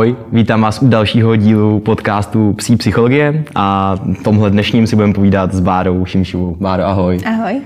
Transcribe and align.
Ahoj, 0.00 0.16
vítám 0.32 0.60
vás 0.60 0.82
u 0.82 0.88
dalšího 0.88 1.36
dílu 1.36 1.80
podcastu 1.80 2.52
Psí 2.52 2.76
psychologie 2.76 3.44
a 3.54 3.96
v 4.20 4.22
tomhle 4.22 4.50
dnešním 4.50 4.86
si 4.86 4.96
budeme 4.96 5.14
povídat 5.14 5.52
s 5.52 5.60
Bárou 5.60 6.04
Šimšivou. 6.04 6.56
Báro, 6.60 6.84
ahoj. 6.84 7.18
Ahoj. 7.26 7.60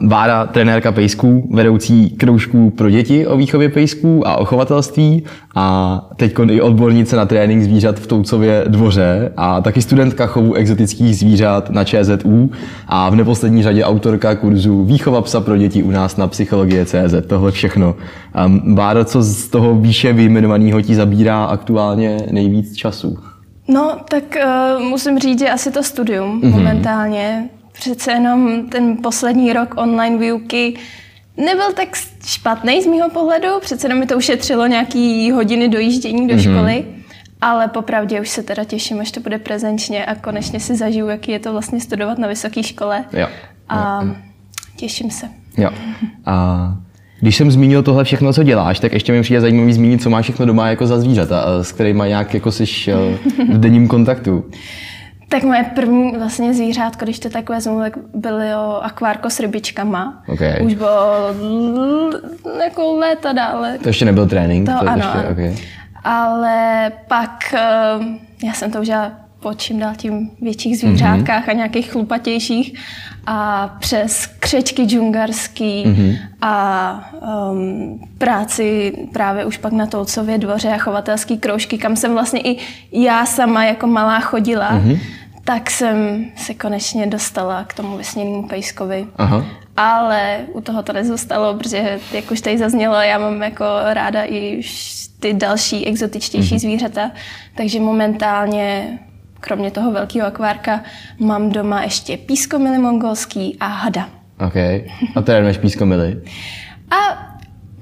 Bára, 0.00 0.46
trenérka 0.46 0.92
pejsků, 0.92 1.48
vedoucí 1.52 2.10
kroužků 2.10 2.70
pro 2.70 2.90
děti 2.90 3.26
o 3.26 3.36
výchově 3.36 3.68
pejsků 3.68 4.28
a 4.28 4.36
o 4.36 4.44
chovatelství 4.44 5.22
a 5.54 6.08
teď 6.16 6.34
i 6.50 6.60
odbornice 6.60 7.16
na 7.16 7.26
trénink 7.26 7.62
zvířat 7.62 7.98
v 7.98 8.06
Toucově 8.06 8.64
dvoře 8.68 9.32
a 9.36 9.60
taky 9.60 9.82
studentka 9.82 10.26
chovu 10.26 10.54
exotických 10.54 11.16
zvířat 11.16 11.70
na 11.70 11.84
ČZU 11.84 12.50
a 12.88 13.10
v 13.10 13.14
neposlední 13.14 13.62
řadě 13.62 13.84
autorka 13.84 14.34
kurzu 14.34 14.84
Výchova 14.84 15.22
psa 15.22 15.40
pro 15.40 15.56
děti 15.56 15.82
u 15.82 15.90
nás 15.90 16.16
na 16.16 16.26
psychologie.cz. 16.26 17.14
Tohle 17.26 17.50
všechno. 17.50 17.94
Bára, 18.74 19.04
co 19.04 19.22
z 19.22 19.48
toho 19.48 19.74
výše 19.74 20.12
vyjmenovaného 20.12 20.82
ti 20.82 20.94
zabírá 20.94 21.44
aktuálně 21.44 21.75
nejvíc 22.30 22.76
času? 22.76 23.18
No, 23.68 23.96
tak 24.08 24.24
uh, 24.76 24.82
musím 24.82 25.18
říct, 25.18 25.38
že 25.38 25.50
asi 25.50 25.72
to 25.72 25.82
studium 25.82 26.40
mm-hmm. 26.40 26.50
momentálně. 26.50 27.48
Přece 27.72 28.12
jenom 28.12 28.68
ten 28.68 28.96
poslední 29.02 29.52
rok 29.52 29.74
online 29.76 30.18
výuky 30.18 30.78
nebyl 31.36 31.72
tak 31.72 31.88
špatný 32.24 32.82
z 32.82 32.86
mého 32.86 33.10
pohledu, 33.10 33.48
přece 33.60 33.86
jenom 33.86 33.98
mi 33.98 34.06
to 34.06 34.16
ušetřilo 34.16 34.66
nějaký 34.66 35.30
hodiny 35.30 35.68
dojíždění 35.68 36.28
do 36.28 36.34
mm-hmm. 36.34 36.56
školy, 36.56 36.84
ale 37.40 37.68
popravdě 37.68 38.20
už 38.20 38.28
se 38.28 38.42
teda 38.42 38.64
těším, 38.64 39.00
až 39.00 39.10
to 39.10 39.20
bude 39.20 39.38
prezenčně 39.38 40.04
a 40.04 40.14
konečně 40.14 40.60
si 40.60 40.76
zažiju, 40.76 41.06
jaký 41.06 41.32
je 41.32 41.38
to 41.38 41.52
vlastně 41.52 41.80
studovat 41.80 42.18
na 42.18 42.28
vysoké 42.28 42.62
škole. 42.62 43.04
Jo. 43.12 43.28
A 43.68 44.02
jo. 44.02 44.14
těším 44.76 45.10
se. 45.10 45.28
Jo. 45.56 45.70
A 46.26 46.76
když 47.20 47.36
jsem 47.36 47.50
zmínil 47.50 47.82
tohle 47.82 48.04
všechno, 48.04 48.32
co 48.32 48.42
děláš, 48.42 48.80
tak 48.80 48.92
ještě 48.92 49.12
mi 49.12 49.22
přijde 49.22 49.40
zajímavý 49.40 49.72
zmínit, 49.72 50.02
co 50.02 50.10
máš 50.10 50.24
všechno 50.24 50.46
doma 50.46 50.68
jako 50.68 50.86
za 50.86 50.98
zvířata, 50.98 51.62
s 51.62 51.72
kterými 51.72 52.02
nějak 52.06 52.34
jako 52.34 52.52
jsi 52.52 52.64
v 53.52 53.58
denním 53.58 53.88
kontaktu. 53.88 54.44
Tak 55.28 55.42
moje 55.42 55.64
první 55.74 56.12
vlastně 56.16 56.54
zvířátko, 56.54 57.04
když 57.04 57.18
to 57.18 57.30
tak 57.30 57.48
vezmu, 57.48 57.80
tak 57.80 57.98
bylo 58.14 58.84
akvárko 58.84 59.30
s 59.30 59.40
rybičkama. 59.40 60.22
Okay. 60.28 60.66
Už 60.66 60.74
bylo 60.74 61.34
jako 62.64 62.96
léta 62.96 63.32
dále. 63.32 63.78
To 63.78 63.88
ještě 63.88 64.04
nebyl 64.04 64.26
trénink? 64.26 64.68
To, 64.68 64.84
to 64.84 64.90
ano, 64.90 65.04
ještě. 65.14 65.28
Okay. 65.28 65.56
Ale 66.04 66.92
pak 67.08 67.54
eh, 67.54 68.46
já 68.46 68.52
jsem 68.52 68.70
to 68.70 68.80
už 68.80 68.88
po 69.46 69.54
čím 69.54 69.78
dál 69.78 69.92
tím 69.96 70.30
větších 70.40 70.78
zvířátkách 70.78 71.46
mm-hmm. 71.46 71.50
a 71.50 71.52
nějakých 71.52 71.90
chlupatějších 71.90 72.74
a 73.26 73.68
přes 73.80 74.26
křečky 74.26 74.82
džungarský 74.82 75.84
mm-hmm. 75.86 76.18
a 76.42 77.10
um, 77.50 78.00
práci 78.18 78.92
právě 79.12 79.44
už 79.44 79.56
pak 79.56 79.72
na 79.72 79.86
Toucově 79.86 80.38
dvoře 80.38 80.68
a 80.68 80.78
chovatelský 80.78 81.38
kroužky, 81.38 81.78
kam 81.78 81.96
jsem 81.96 82.12
vlastně 82.12 82.40
i 82.40 82.56
já 82.92 83.26
sama 83.26 83.64
jako 83.64 83.86
malá 83.86 84.20
chodila, 84.20 84.72
mm-hmm. 84.72 84.98
tak 85.44 85.70
jsem 85.70 86.24
se 86.36 86.54
konečně 86.54 87.06
dostala 87.06 87.64
k 87.64 87.74
tomu 87.74 87.96
vesněnému 87.96 88.48
pejskovi. 88.48 89.06
Aha. 89.16 89.44
Ale 89.76 90.38
u 90.52 90.60
toho 90.60 90.82
to 90.82 90.92
nezůstalo, 90.92 91.54
protože 91.54 92.00
jak 92.12 92.30
už 92.30 92.40
tady 92.40 92.58
zaznělo, 92.58 92.94
já 92.94 93.18
mám 93.18 93.42
jako 93.42 93.64
ráda 93.84 94.24
i 94.24 94.62
ty 95.20 95.34
další 95.34 95.86
exotičtější 95.86 96.54
mm-hmm. 96.54 96.58
zvířata, 96.58 97.10
takže 97.54 97.80
momentálně 97.80 98.98
kromě 99.46 99.70
toho 99.70 99.92
velkého 99.92 100.26
akvárka 100.26 100.80
mám 101.18 101.50
doma 101.50 101.82
ještě 101.82 102.16
pískomily 102.16 102.78
mongolský 102.78 103.56
a 103.60 103.66
hada. 103.66 104.08
OK. 104.46 104.56
A 105.16 105.22
trénuješ 105.22 105.58
pískomily? 105.58 106.22
A 106.90 107.26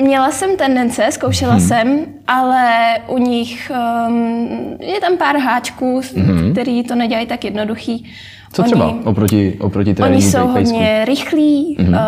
měla 0.03 0.31
jsem 0.31 0.57
tendence, 0.57 1.07
zkoušela 1.11 1.53
hmm. 1.53 1.69
jsem, 1.69 2.07
ale 2.27 2.97
u 3.09 3.19
nich 3.19 3.73
um, 4.09 4.77
je 4.81 5.01
tam 5.01 5.17
pár 5.17 5.37
háčků, 5.37 6.01
hmm. 6.17 6.53
který 6.53 6.83
to 6.83 6.95
nedělají 6.95 7.27
tak 7.27 7.45
jednoduchý. 7.45 8.13
Co 8.53 8.63
třeba 8.63 8.89
oni, 8.89 9.01
oproti, 9.05 9.57
oproti 9.61 9.95
tréninku 9.95 10.23
Oni 10.23 10.33
jsou 10.33 10.47
hodně 10.47 11.05
rychlí, 11.05 11.77
hmm. 11.79 11.89
uh, 11.89 12.01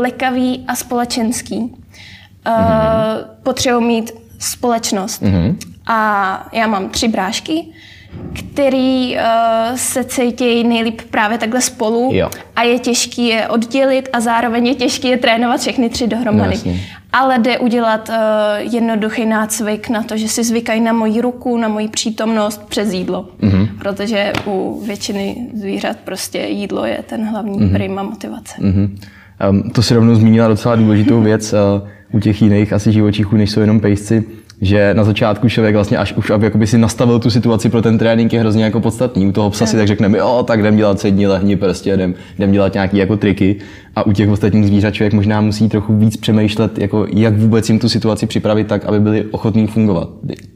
lekaví 0.00 0.64
a 0.68 0.74
společenský. 0.74 1.58
Uh, 1.58 1.66
hmm. 1.66 3.24
Potřebují 3.42 3.86
mít 3.86 4.12
společnost. 4.38 5.22
Hmm. 5.22 5.58
A 5.86 6.48
já 6.52 6.66
mám 6.66 6.88
tři 6.88 7.08
brášky, 7.08 7.64
který 8.32 9.16
uh, 9.16 9.76
se 9.76 10.04
cítí 10.04 10.64
nejlíp 10.64 11.00
právě 11.10 11.38
takhle 11.38 11.60
spolu 11.60 12.10
jo. 12.12 12.30
a 12.56 12.62
je 12.62 12.78
těžký 12.78 13.26
je 13.26 13.48
oddělit 13.48 14.08
a 14.12 14.20
zároveň 14.20 14.66
je 14.66 14.74
těžký 14.74 15.08
je 15.08 15.16
trénovat 15.16 15.60
všechny 15.60 15.88
tři 15.88 16.06
dohromady. 16.06 16.56
No, 16.66 16.72
Ale 17.12 17.38
jde 17.38 17.58
udělat 17.58 18.08
uh, 18.08 18.14
jednoduchý 18.74 19.26
nácvik 19.26 19.88
na 19.88 20.02
to, 20.02 20.16
že 20.16 20.28
si 20.28 20.44
zvykají 20.44 20.80
na 20.80 20.92
moji 20.92 21.20
ruku, 21.20 21.56
na 21.56 21.68
moji 21.68 21.88
přítomnost 21.88 22.62
přes 22.68 22.92
jídlo. 22.92 23.28
Mm-hmm. 23.40 23.68
Protože 23.78 24.32
u 24.46 24.82
většiny 24.86 25.36
zvířat 25.54 25.96
prostě 26.04 26.38
jídlo 26.38 26.84
je 26.84 26.98
ten 27.06 27.24
hlavní 27.24 27.58
mm-hmm. 27.58 27.72
prima 27.72 28.02
motivace. 28.02 28.54
Mm-hmm. 28.58 28.90
Um, 29.50 29.70
to 29.70 29.82
si 29.82 29.94
rovnou 29.94 30.14
zmínila 30.14 30.48
docela 30.48 30.76
důležitou 30.76 31.20
věc 31.20 31.52
uh, 31.52 31.58
u 32.12 32.20
těch 32.20 32.42
jiných 32.42 32.72
asi 32.72 32.92
živočichů, 32.92 33.36
než 33.36 33.50
jsou 33.50 33.60
jenom 33.60 33.80
pejsci 33.80 34.24
že 34.60 34.94
na 34.94 35.04
začátku 35.04 35.48
člověk 35.48 35.74
vlastně 35.74 35.98
až 35.98 36.12
už 36.12 36.30
aby 36.30 36.46
jakoby 36.46 36.66
si 36.66 36.78
nastavil 36.78 37.18
tu 37.18 37.30
situaci 37.30 37.68
pro 37.68 37.82
ten 37.82 37.98
trénink 37.98 38.32
je 38.32 38.40
hrozně 38.40 38.64
jako 38.64 38.80
podstatný. 38.80 39.26
U 39.26 39.32
toho 39.32 39.50
psa 39.50 39.66
si 39.66 39.76
tak 39.76 39.86
řekneme, 39.86 40.18
jo, 40.18 40.44
tak 40.46 40.60
jdem 40.60 40.76
dělat 40.76 41.00
sední, 41.00 41.26
lehni, 41.26 41.56
prostě 41.56 41.90
jdem, 41.90 42.14
jdem 42.38 42.52
dělat 42.52 42.74
nějaký 42.74 42.96
jako 42.96 43.16
triky. 43.16 43.56
A 43.96 44.06
u 44.06 44.12
těch 44.12 44.28
ostatních 44.28 44.66
zvířat 44.66 44.94
člověk 44.94 45.12
možná 45.12 45.40
musí 45.40 45.68
trochu 45.68 45.96
víc 45.96 46.16
přemýšlet, 46.16 46.78
jako 46.78 47.06
jak 47.12 47.38
vůbec 47.38 47.68
jim 47.68 47.78
tu 47.78 47.88
situaci 47.88 48.26
připravit 48.26 48.66
tak, 48.66 48.84
aby 48.84 49.00
byli 49.00 49.24
ochotní 49.24 49.66
fungovat. 49.66 50.08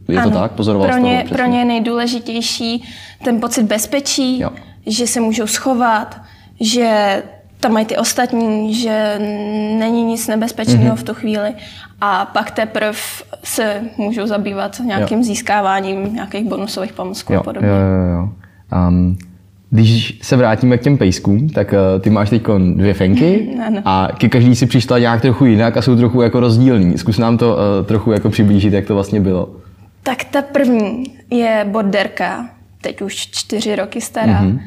Je 0.09 0.19
ano, 0.19 0.31
to 0.31 0.39
tak? 0.39 0.53
Pozoroval 0.53 0.89
pro 0.89 0.99
ně, 0.99 1.25
pro 1.29 1.47
ně 1.47 1.59
je 1.59 1.65
nejdůležitější 1.65 2.85
ten 3.25 3.41
pocit 3.41 3.63
bezpečí, 3.63 4.41
jo. 4.41 4.51
že 4.87 5.07
se 5.07 5.21
můžou 5.21 5.47
schovat, 5.47 6.21
že 6.61 7.23
tam 7.65 7.73
mají 7.73 7.87
ty 7.87 7.97
ostatní, 7.97 8.75
že 8.75 9.19
není 9.79 10.05
nic 10.05 10.29
nebezpečného 10.29 10.95
mm-hmm. 10.95 10.99
v 10.99 11.03
tu 11.03 11.15
chvíli 11.15 11.55
a 12.01 12.25
pak 12.25 12.51
teprve 12.51 12.99
se 13.45 13.81
můžou 13.97 14.27
zabývat 14.27 14.81
nějakým 14.85 15.19
jo. 15.19 15.25
získáváním 15.25 16.15
nějakých 16.15 16.45
bonusových 16.45 16.93
pomůcků 16.93 17.35
a 17.35 17.43
podobně. 17.43 17.69
Jo, 17.69 17.75
jo, 17.75 18.13
jo. 18.13 18.29
Um, 18.89 19.19
když 19.71 20.19
se 20.23 20.37
vrátíme 20.37 20.79
k 20.79 20.83
těm 20.83 20.99
pejskům, 20.99 21.49
tak 21.49 21.73
uh, 21.73 22.03
ty 22.03 22.11
máš 22.11 22.31
teď 22.31 22.43
dvě 22.75 22.95
fenky 22.95 23.57
ano. 23.67 23.83
a 23.85 24.09
ke 24.19 24.29
každý 24.29 24.57
si 24.57 24.67
přišla 24.67 24.99
nějak 24.99 25.21
trochu 25.21 25.45
jinak 25.45 25.77
a 25.77 25.83
jsou 25.83 25.97
trochu 25.97 26.23
jako 26.23 26.41
rozdílný. 26.41 26.99
Zkus 26.99 27.19
nám 27.19 27.39
to 27.39 27.57
uh, 27.57 27.87
trochu 27.87 28.13
jako 28.13 28.31
přiblížit, 28.31 28.73
jak 28.73 28.87
to 28.87 28.95
vlastně 28.95 29.21
bylo. 29.21 29.49
Tak 30.03 30.25
ta 30.25 30.43
první 30.43 31.05
je 31.31 31.67
borderka, 31.69 32.49
teď 32.81 33.03
už 33.03 33.15
čtyři 33.15 33.77
roky 33.77 34.01
stará. 34.01 34.43
Mm-hmm. 34.43 34.59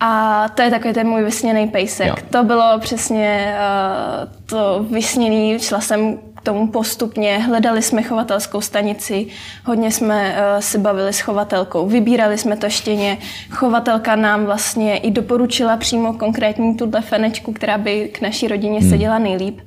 A 0.00 0.48
to 0.48 0.62
je 0.62 0.70
takový 0.70 0.94
ten 0.94 1.08
můj 1.08 1.22
vysněný 1.22 1.68
pejsek. 1.68 2.06
Jo. 2.06 2.14
To 2.30 2.44
bylo 2.44 2.78
přesně 2.78 3.54
uh, 3.54 4.28
to 4.46 4.86
vysněný, 4.90 5.58
šla 5.58 5.80
jsem 5.80 6.18
k 6.36 6.40
tomu 6.40 6.68
postupně, 6.68 7.38
hledali 7.38 7.82
jsme 7.82 8.02
chovatelskou 8.02 8.60
stanici, 8.60 9.26
hodně 9.64 9.90
jsme 9.90 10.30
uh, 10.32 10.60
si 10.60 10.78
bavili 10.78 11.12
s 11.12 11.20
chovatelkou, 11.20 11.86
vybírali 11.86 12.38
jsme 12.38 12.56
to 12.56 12.70
štěně. 12.70 13.18
Chovatelka 13.50 14.16
nám 14.16 14.44
vlastně 14.44 14.96
i 14.96 15.10
doporučila 15.10 15.76
přímo 15.76 16.12
konkrétní 16.12 16.76
tuhle 16.76 17.00
fenečku, 17.00 17.52
která 17.52 17.78
by 17.78 18.08
k 18.08 18.20
naší 18.20 18.48
rodině 18.48 18.80
hmm. 18.80 18.90
seděla 18.90 19.18
nejlíp. 19.18 19.60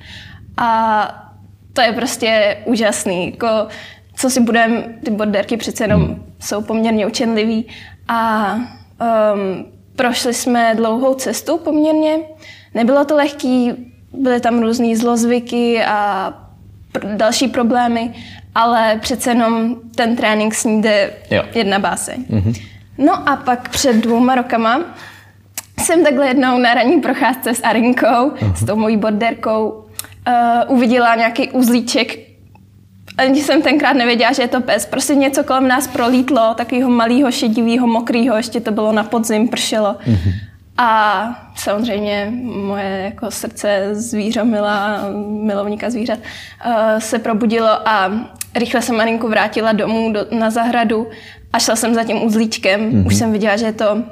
A 0.57 1.30
to 1.74 1.81
je 1.81 1.94
prostě 1.94 2.57
úžasný. 2.65 3.25
Jako, 3.31 3.48
co 4.15 4.30
si 4.30 4.42
budeme, 4.42 4.83
ty 5.06 5.12
borderky 5.12 5.57
přece 5.57 5.83
jenom 5.83 6.01
hmm. 6.01 6.33
jsou 6.39 6.62
poměrně 6.62 7.07
učenlivý 7.07 7.68
a 8.07 8.54
um, 9.33 9.79
Prošli 10.00 10.34
jsme 10.34 10.75
dlouhou 10.75 11.13
cestu 11.13 11.57
poměrně. 11.57 12.18
Nebylo 12.74 13.06
to 13.06 13.16
lehký, 13.16 13.72
byly 14.13 14.40
tam 14.40 14.60
různé 14.60 14.96
zlozvyky 14.96 15.84
a 15.86 16.34
pr- 16.94 17.18
další 17.18 17.48
problémy, 17.48 18.13
ale 18.56 19.00
přece 19.01 19.30
jenom 19.30 19.75
ten 19.96 20.16
trénink 20.16 20.54
s 20.56 20.66
ní 20.66 20.81
jde 20.81 21.13
jo. 21.31 21.44
jedna 21.54 21.80
báseň. 21.80 22.25
Mm-hmm. 22.30 22.62
No 22.98 23.30
a 23.30 23.36
pak 23.36 23.69
před 23.69 23.96
dvouma 23.96 24.36
rokama 24.36 24.81
jsem 25.81 26.04
takhle 26.04 26.28
jednou 26.28 26.57
na 26.57 26.74
ranní 26.74 27.02
procházce 27.02 27.54
s 27.54 27.63
Arinkou, 27.63 28.30
uh-huh. 28.30 28.54
s 28.54 28.66
tou 28.66 28.75
mojí 28.75 28.98
borderkou, 28.98 29.69
uh, 29.69 30.75
uviděla 30.78 31.16
nějaký 31.16 31.50
uzlíček, 31.50 32.29
ani 33.19 33.44
jsem 33.44 33.62
tenkrát 33.62 33.94
nevěděla, 33.94 34.33
že 34.33 34.42
je 34.42 34.48
to 34.48 34.62
pes. 34.62 34.86
Prostě 34.86 35.16
něco 35.16 35.44
kolem 35.44 35.68
nás 35.68 35.88
prolítlo, 35.88 36.54
takového 36.54 36.89
malého, 36.89 37.31
šedivého, 37.31 37.88
mokrého, 37.88 38.38
ještě 38.38 38.60
to 38.60 38.71
bylo 38.71 38.92
na 38.92 39.04
podzim, 39.04 39.48
pršelo. 39.48 39.94
Mm-hmm. 39.94 40.33
A 40.77 41.51
samozřejmě 41.56 42.33
moje 42.44 43.01
jako 43.04 43.31
srdce 43.31 43.89
zvířomila, 43.92 45.00
milovníka 45.27 45.89
zvířat, 45.89 46.19
uh, 46.19 47.00
se 47.00 47.19
probudilo 47.19 47.88
a 47.88 48.12
rychle 48.56 48.81
jsem 48.81 48.98
Marinku 48.98 49.27
vrátila 49.27 49.71
domů 49.71 50.13
do, 50.13 50.25
na 50.31 50.50
zahradu 50.50 51.07
a 51.54 51.60
šla 51.60 51.75
jsem 51.75 51.94
za 51.94 52.04
tím 52.04 52.24
uzlíčkem. 52.24 52.92
Mm-hmm. 52.92 53.07
Už 53.07 53.16
jsem 53.16 53.31
viděla, 53.31 53.57
že 53.57 53.66
je 53.66 53.74
to 53.74 54.04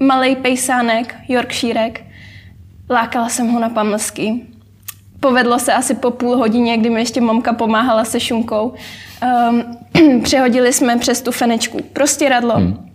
malý 0.00 0.36
pejsánek, 0.36 1.14
Yorkshirek. 1.28 2.00
Lákala 2.90 3.28
jsem 3.28 3.48
ho 3.48 3.60
na 3.60 3.68
pamlsky 3.68 4.46
povedlo 5.20 5.58
se 5.58 5.72
asi 5.72 5.94
po 5.94 6.10
půl 6.10 6.36
hodině, 6.36 6.76
kdy 6.76 6.90
mi 6.90 7.00
ještě 7.00 7.20
mamka 7.20 7.52
pomáhala 7.52 8.04
se 8.04 8.20
šunkou. 8.20 8.74
Um, 9.50 9.62
přehodili 10.22 10.72
jsme 10.72 10.96
přes 10.98 11.22
tu 11.22 11.32
fenečku 11.32 11.78
prostěradlo, 11.92 12.54
hmm. 12.54 12.90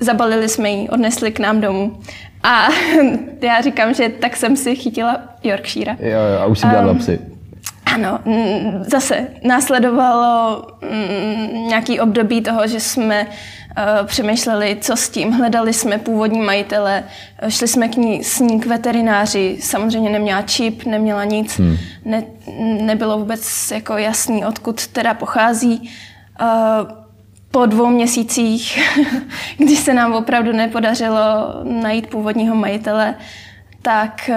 zabalili 0.00 0.48
jsme 0.48 0.70
ji, 0.70 0.88
odnesli 0.88 1.32
k 1.32 1.38
nám 1.40 1.60
domů. 1.60 2.00
A 2.42 2.68
já 3.40 3.60
říkám, 3.60 3.94
že 3.94 4.08
tak 4.08 4.36
jsem 4.36 4.56
si 4.56 4.76
chytila 4.76 5.20
Yorkshire. 5.44 5.96
Jo, 6.00 6.10
jo, 6.10 6.40
a 6.40 6.46
už 6.46 6.58
si 6.58 6.66
dělala 6.66 6.92
um, 6.92 6.98
psy. 6.98 7.18
Ano, 7.94 8.18
zase 8.80 9.26
následovalo 9.44 10.66
nějaký 11.68 12.00
období 12.00 12.40
toho, 12.40 12.66
že 12.66 12.80
jsme 12.80 13.26
uh, 13.26 13.32
přemýšleli, 14.04 14.76
co 14.80 14.96
s 14.96 15.08
tím. 15.08 15.32
Hledali 15.32 15.72
jsme 15.72 15.98
původní 15.98 16.40
majitele, 16.40 17.04
šli 17.48 17.68
jsme 17.68 17.88
k 17.88 17.96
ní, 17.96 18.24
s 18.24 18.40
ní 18.40 18.60
k 18.60 18.66
veterináři. 18.66 19.56
Samozřejmě 19.60 20.10
neměla 20.10 20.42
čip, 20.42 20.84
neměla 20.84 21.24
nic. 21.24 21.58
Hmm. 21.58 21.76
Ne, 22.04 22.22
nebylo 22.80 23.18
vůbec 23.18 23.70
jako 23.70 23.96
jasný, 23.96 24.44
odkud 24.44 24.86
teda 24.86 25.14
pochází. 25.14 25.90
Uh, 26.40 27.02
po 27.50 27.66
dvou 27.66 27.86
měsících, 27.86 28.80
když 29.58 29.78
se 29.78 29.94
nám 29.94 30.12
opravdu 30.12 30.52
nepodařilo 30.52 31.20
najít 31.62 32.06
původního 32.06 32.54
majitele, 32.54 33.14
tak 33.82 34.30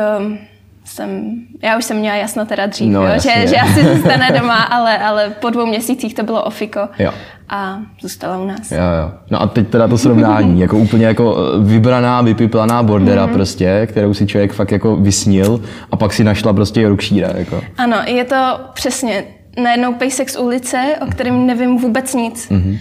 jsem, 0.96 1.34
já 1.64 1.78
už 1.78 1.86
jsem 1.86 1.98
měla 1.98 2.16
jasno 2.16 2.46
teda 2.46 2.66
dřív, 2.66 2.92
no, 2.92 3.08
jo, 3.08 3.14
že, 3.14 3.48
že 3.48 3.56
asi 3.56 3.84
zůstane 3.94 4.32
doma, 4.40 4.64
ale, 4.64 4.98
ale 4.98 5.30
po 5.30 5.50
dvou 5.50 5.66
měsících 5.66 6.14
to 6.14 6.24
bylo 6.24 6.44
ofiko 6.44 6.80
jo. 7.00 7.12
a 7.50 7.80
zůstala 8.02 8.38
u 8.38 8.48
nás. 8.48 8.72
Jo, 8.72 8.78
jo. 8.78 9.12
No 9.32 9.42
a 9.42 9.48
teď 9.48 9.68
teda 9.68 9.88
to 9.88 9.98
srovnání, 9.98 10.62
jako 10.66 10.78
úplně 10.78 11.06
jako 11.06 11.38
eh, 11.38 11.64
vybraná, 11.64 12.22
vypiplaná 12.22 12.84
bordera 12.84 13.28
mm-hmm. 13.28 13.34
prostě, 13.34 13.88
kterou 13.92 14.14
si 14.14 14.28
člověk 14.28 14.54
fakt 14.54 14.72
jako 14.72 14.96
vysnil 14.96 15.62
a 15.92 15.98
pak 15.98 16.14
si 16.14 16.24
našla 16.24 16.54
prostě 16.54 16.82
Yorkshire. 16.82 17.34
Jako. 17.38 17.62
Ano, 17.78 17.98
je 18.06 18.24
to 18.24 18.60
přesně 18.74 19.24
najednou 19.64 19.94
pejsek 19.94 20.30
z 20.30 20.40
ulice, 20.40 20.96
o 21.02 21.06
kterém 21.06 21.48
nevím 21.48 21.78
vůbec 21.78 22.14
nic. 22.14 22.50
Mm-hmm. 22.50 22.78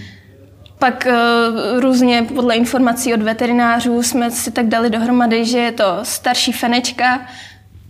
Pak 0.79 1.07
uh, 1.09 1.81
různě 1.81 2.27
podle 2.35 2.55
informací 2.55 3.15
od 3.15 3.23
veterinářů 3.23 4.03
jsme 4.03 4.31
si 4.31 4.51
tak 4.51 4.67
dali 4.67 4.91
dohromady, 4.91 5.45
že 5.45 5.59
je 5.59 5.73
to 5.73 5.99
starší 6.03 6.53
fenečka, 6.53 7.21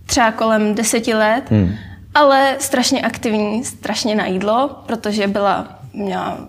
třeba 0.05 0.31
kolem 0.31 0.75
deseti 0.75 1.13
let, 1.13 1.43
hmm. 1.51 1.75
ale 2.13 2.55
strašně 2.59 3.01
aktivní, 3.01 3.63
strašně 3.63 4.15
na 4.15 4.25
jídlo, 4.25 4.83
protože 4.85 5.27
byla, 5.27 5.79
měla 5.93 6.47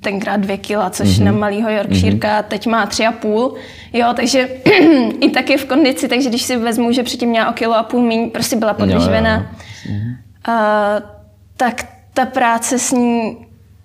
tenkrát 0.00 0.36
dvě 0.36 0.58
kila, 0.58 0.90
což 0.90 1.08
mm-hmm. 1.08 1.24
na 1.24 1.32
malýho 1.32 1.70
Yorkshireka 1.70 2.40
mm-hmm. 2.40 2.48
teď 2.48 2.66
má 2.66 2.86
tři 2.86 3.06
a 3.06 3.12
půl. 3.12 3.54
Jo, 3.92 4.06
takže 4.16 4.48
i 5.20 5.30
tak 5.30 5.50
je 5.50 5.58
v 5.58 5.64
kondici, 5.64 6.08
takže 6.08 6.28
když 6.28 6.42
si 6.42 6.56
vezmu, 6.56 6.92
že 6.92 7.02
předtím 7.02 7.28
měla 7.28 7.50
o 7.50 7.52
kilo 7.52 7.74
a 7.74 7.82
půl 7.82 8.02
míň, 8.02 8.30
prostě 8.30 8.56
byla 8.56 8.74
podvyživená. 8.74 9.40
Mm-hmm. 9.40 10.16
Uh, 10.48 11.08
tak 11.56 11.86
ta 12.14 12.26
práce 12.26 12.78
s 12.78 12.92
ní 12.92 13.36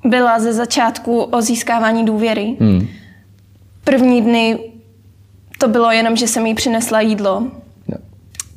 byla 0.04 0.40
ze 0.40 0.54
začátku 0.54 1.22
o 1.22 1.42
získávání 1.42 2.06
důvěry. 2.06 2.56
Mm. 2.60 2.88
První 3.84 4.22
dny 4.22 4.60
to 5.58 5.68
bylo 5.68 5.92
jenom, 5.92 6.16
že 6.16 6.28
jsem 6.28 6.46
jí 6.46 6.54
přinesla 6.54 7.02
jídlo 7.02 7.48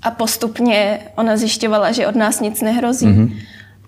a 0.02 0.10
postupně 0.10 1.00
ona 1.14 1.36
zjišťovala, 1.36 1.92
že 1.92 2.06
od 2.06 2.16
nás 2.16 2.40
nic 2.40 2.60
nehrozí. 2.62 3.06
Mm-hmm. 3.06 3.36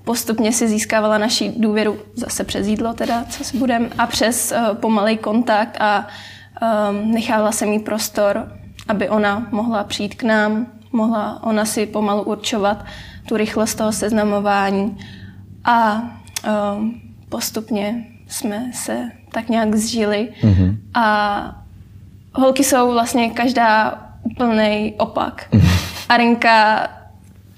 Postupně 0.05 0.53
si 0.53 0.69
získávala 0.69 1.19
naši 1.19 1.53
důvěru 1.57 1.99
zase 2.15 2.45
přes 2.45 2.67
jídlo, 2.67 2.95
teda, 2.95 3.25
co 3.29 3.45
si 3.45 3.59
budem, 3.59 3.89
a 3.99 4.07
přes 4.07 4.53
uh, 4.53 4.77
pomalej 4.77 5.17
kontakt 5.17 5.77
a 5.81 6.07
um, 6.91 7.11
nechávala 7.11 7.53
jsem 7.53 7.73
jí 7.73 7.79
prostor, 7.79 8.53
aby 8.89 9.09
ona 9.09 9.47
mohla 9.51 9.85
přijít 9.85 10.15
k 10.15 10.23
nám, 10.23 10.67
mohla 10.93 11.43
ona 11.43 11.65
si 11.65 11.87
pomalu 11.87 12.23
určovat 12.23 12.85
tu 13.29 13.37
rychlost 13.37 13.75
toho 13.75 13.93
seznamování. 13.93 14.99
A 15.65 16.03
um, 16.77 17.01
postupně 17.29 18.07
jsme 18.29 18.71
se 18.75 19.11
tak 19.33 19.49
nějak 19.49 19.75
zžili. 19.75 20.29
Mm-hmm. 20.43 20.77
A 20.95 21.65
holky 22.35 22.65
jsou 22.65 22.93
vlastně 22.93 23.31
každá 23.31 23.99
úplný 24.23 24.95
opak. 24.99 25.49
Arinka 26.09 26.89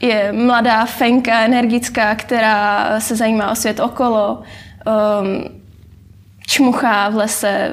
je 0.01 0.33
mladá, 0.33 0.85
fenka, 0.85 1.41
energická, 1.41 2.15
která 2.15 3.01
se 3.01 3.17
zajímá 3.17 3.51
o 3.51 3.55
svět 3.55 3.81
okolo, 3.81 4.43
um, 4.87 5.45
čmuchá 6.47 7.09
v 7.09 7.17
lese, 7.17 7.71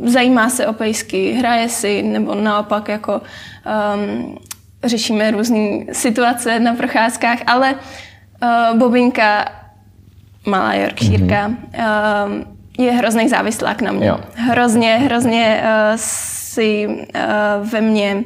uh, 0.00 0.08
zajímá 0.08 0.48
se 0.50 0.66
o 0.66 0.72
pejsky, 0.72 1.32
hraje 1.32 1.68
si, 1.68 2.02
nebo 2.02 2.34
naopak 2.34 2.88
jako 2.88 3.20
um, 3.20 4.38
řešíme 4.84 5.30
různé 5.30 5.58
situace 5.92 6.60
na 6.60 6.74
procházkách, 6.74 7.38
ale 7.46 7.74
uh, 7.74 8.78
Bobinka, 8.78 9.44
malá 10.46 10.74
Yorkshireka, 10.74 11.48
mm-hmm. 11.48 12.26
um, 12.26 12.44
je 12.78 12.92
hrozný 12.92 13.28
závislák 13.28 13.82
na 13.82 13.92
mě. 13.92 14.06
Jo. 14.06 14.20
Hrozně, 14.34 14.96
hrozně 14.96 15.62
uh, 15.64 15.96
si 16.56 16.86
uh, 16.88 17.68
ve 17.68 17.80
mně 17.80 18.24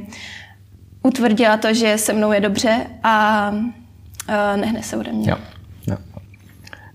utvrdila 1.02 1.56
to, 1.56 1.74
že 1.74 1.98
se 1.98 2.12
mnou 2.12 2.32
je 2.32 2.40
dobře 2.40 2.86
a 3.02 3.50
uh, 3.50 4.60
nehne 4.60 4.82
se 4.82 4.96
ode 4.96 5.12
mě. 5.12 5.30
Jo. 5.30 5.36
Jo. 5.86 5.96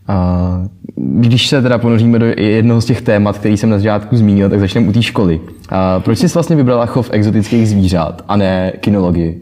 Uh, 0.09 0.67
když 0.95 1.47
se 1.47 1.61
teda 1.61 1.77
ponoříme 1.77 2.19
do 2.19 2.25
jednoho 2.25 2.81
z 2.81 2.85
těch 2.85 3.01
témat, 3.01 3.37
který 3.37 3.57
jsem 3.57 3.69
na 3.69 3.77
začátku 3.77 4.17
zmínil, 4.17 4.49
tak 4.49 4.59
začneme 4.59 4.87
u 4.87 4.91
té 4.91 5.01
školy. 5.01 5.39
Uh, 5.39 6.03
proč 6.03 6.19
jsi 6.19 6.27
vlastně 6.27 6.55
vybrala 6.55 6.85
chov 6.85 7.09
exotických 7.11 7.69
zvířat 7.69 8.21
a 8.27 8.35
ne 8.35 8.71
kinologii? 8.79 9.41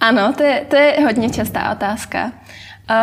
Ano, 0.00 0.32
to 0.36 0.42
je, 0.42 0.62
to 0.68 0.76
je 0.76 0.96
hodně 1.04 1.30
častá 1.30 1.72
otázka. 1.72 2.32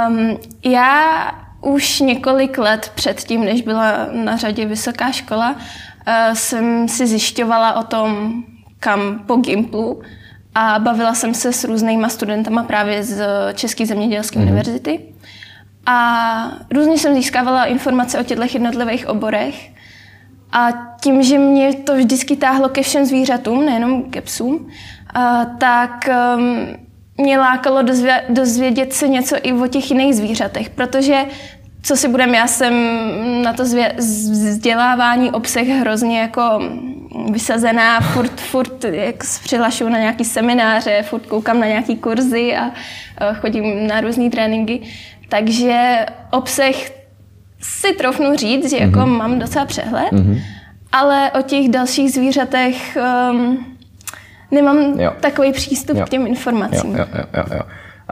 Um, 0.08 0.38
já 0.66 1.32
už 1.62 2.00
několik 2.00 2.58
let 2.58 2.92
předtím, 2.96 3.46
než 3.46 3.62
byla 3.62 4.08
na 4.26 4.38
řadě 4.38 4.66
vysoká 4.66 5.12
škola, 5.12 5.52
uh, 5.52 5.62
jsem 6.34 6.88
si 6.88 7.08
zjišťovala 7.08 7.74
o 7.74 7.84
tom, 7.84 8.44
kam 8.80 9.20
po 9.20 9.36
Gimplu 9.36 10.02
a 10.56 10.80
bavila 10.80 11.14
jsem 11.14 11.34
se 11.34 11.54
s 11.54 11.64
různýma 11.64 12.10
studentama 12.10 12.64
právě 12.64 13.04
z 13.04 13.24
České 13.54 13.86
zemědělské 13.86 14.40
mm-hmm. 14.40 14.44
univerzity. 14.44 15.00
A 15.86 16.58
různě 16.72 16.98
jsem 16.98 17.16
získávala 17.16 17.66
informace 17.66 18.20
o 18.20 18.24
těchto 18.24 18.44
jednotlivých 18.44 19.08
oborech. 19.08 19.72
A 20.52 20.68
tím, 21.02 21.24
že 21.24 21.38
mě 21.38 21.74
to 21.74 21.96
vždycky 21.96 22.36
táhlo 22.36 22.70
ke 22.70 22.82
všem 22.82 23.06
zvířatům, 23.06 23.66
nejenom 23.66 24.04
ke 24.04 24.22
psům, 24.22 24.70
a, 25.14 25.46
tak 25.46 26.10
um, 26.38 26.68
mě 27.18 27.40
lákalo 27.40 27.82
dozvě- 27.82 28.24
dozvědět 28.30 28.94
se 28.94 29.08
něco 29.08 29.36
i 29.44 29.54
o 29.54 29.68
těch 29.68 29.92
jiných 29.92 30.16
zvířatech, 30.16 30.70
protože 30.70 31.26
co 31.84 31.96
si 31.96 32.08
budem, 32.08 32.36
já 32.36 32.48
jsem 32.48 32.74
na 33.44 33.54
to 33.54 33.64
zvě- 33.64 33.98
vzdělávání 33.98 35.32
obsah 35.32 35.64
hrozně 35.64 36.20
jako 36.20 36.62
vysazená, 37.32 38.00
furt, 38.02 38.42
furt 38.42 38.84
jak 38.84 39.16
přihlašuju 39.44 39.90
na 39.90 40.00
nějaký 40.00 40.26
semináře, 40.26 41.04
furt 41.04 41.26
koukám 41.26 41.60
na 41.60 41.68
nějaký 41.68 41.96
kurzy 41.96 42.56
a 42.56 42.72
chodím 43.34 43.88
na 43.88 44.02
různé 44.02 44.30
tréninky. 44.30 44.82
Takže 45.30 46.06
obsah 46.32 46.76
si 47.62 47.94
trofnu 47.94 48.36
říct, 48.36 48.70
že 48.70 48.78
jako 48.78 49.00
mm-hmm. 49.00 49.18
mám 49.18 49.40
docela 49.40 49.66
přehled, 49.66 50.12
mm-hmm. 50.12 50.42
ale 50.92 51.32
o 51.32 51.42
těch 51.42 51.70
dalších 51.70 52.12
zvířatech 52.12 52.98
um, 53.32 53.66
nemám 54.52 55.00
jo. 55.00 55.14
takový 55.20 55.52
přístup 55.52 55.98
jo. 55.98 56.06
k 56.06 56.10
těm 56.10 56.28
informacím. 56.28 56.96
Jo, 56.96 57.06
jo, 57.16 57.24
jo, 57.34 57.44
jo. 57.54 57.62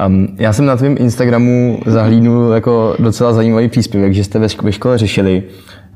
Um, 0.07 0.27
já 0.39 0.53
jsem 0.53 0.65
na 0.65 0.75
tvém 0.75 0.95
Instagramu 0.99 1.79
zahlídnul 1.85 2.51
jako 2.51 2.95
docela 2.99 3.33
zajímavý 3.33 3.67
příspěvek, 3.67 4.13
že 4.13 4.23
jste 4.23 4.39
ve 4.61 4.71
škole 4.71 4.97
řešili, 4.97 5.43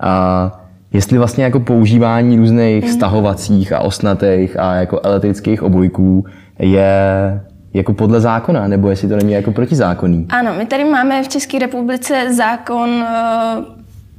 uh, 0.03 0.51
jestli 0.93 1.17
vlastně 1.17 1.43
jako 1.43 1.59
používání 1.59 2.37
různých 2.37 2.89
stahovacích 2.89 3.71
mhm. 3.71 3.79
a 3.79 3.83
osnatých 3.83 4.59
a 4.59 4.75
jako 4.75 4.99
elektrických 5.03 5.63
obojků 5.63 6.25
je 6.59 7.41
jako 7.73 7.93
podle 7.93 8.21
zákona, 8.21 8.67
nebo 8.67 8.89
jestli 8.89 9.07
to 9.07 9.15
není 9.15 9.33
jako 9.33 9.51
protizákonný? 9.51 10.25
Ano, 10.29 10.53
my 10.57 10.65
tady 10.65 10.83
máme 10.85 11.23
v 11.23 11.27
České 11.27 11.59
republice 11.59 12.33
zákon 12.33 13.05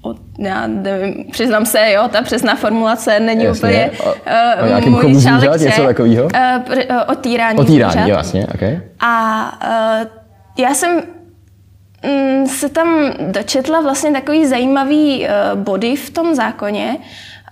uh, 0.05 0.11
o, 0.11 0.15
já 0.39 0.67
nevím, 0.67 1.25
přiznám 1.31 1.67
se, 1.67 1.93
jo, 1.93 2.09
ta 2.13 2.23
přesná 2.23 2.55
formulace 2.55 3.21
není 3.21 3.45
jasně. 3.45 3.59
úplně 3.59 3.91
uh, 4.07 4.65
o 4.65 4.67
nějakým 4.67 4.93
můj 4.93 5.15
zvířat, 5.15 5.61
něco 5.61 5.83
takového? 5.83 6.25
Uh, 6.25 6.31
uh, 6.91 6.97
o 7.07 7.15
týrání, 7.15 7.59
o 7.59 7.65
týrání, 7.65 8.11
jo, 8.11 8.17
jasně, 8.17 8.47
okay. 8.55 8.81
A 9.01 9.53
uh, 10.03 10.09
já 10.59 10.75
jsem 10.75 11.03
Mm, 12.05 12.47
se 12.47 12.69
tam 12.69 13.13
dočetla 13.31 13.81
vlastně 13.81 14.13
takový 14.13 14.47
zajímavý 14.47 15.27
uh, 15.27 15.61
body 15.61 15.97
v 15.97 16.11
tom 16.11 16.35
zákoně, 16.35 16.97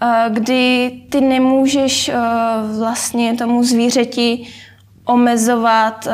uh, 0.02 0.34
kdy 0.34 0.92
ty 1.10 1.20
nemůžeš 1.20 2.08
uh, 2.08 2.78
vlastně 2.78 3.34
tomu 3.34 3.64
zvířeti 3.64 4.46
omezovat 5.04 6.06
uh, 6.06 6.12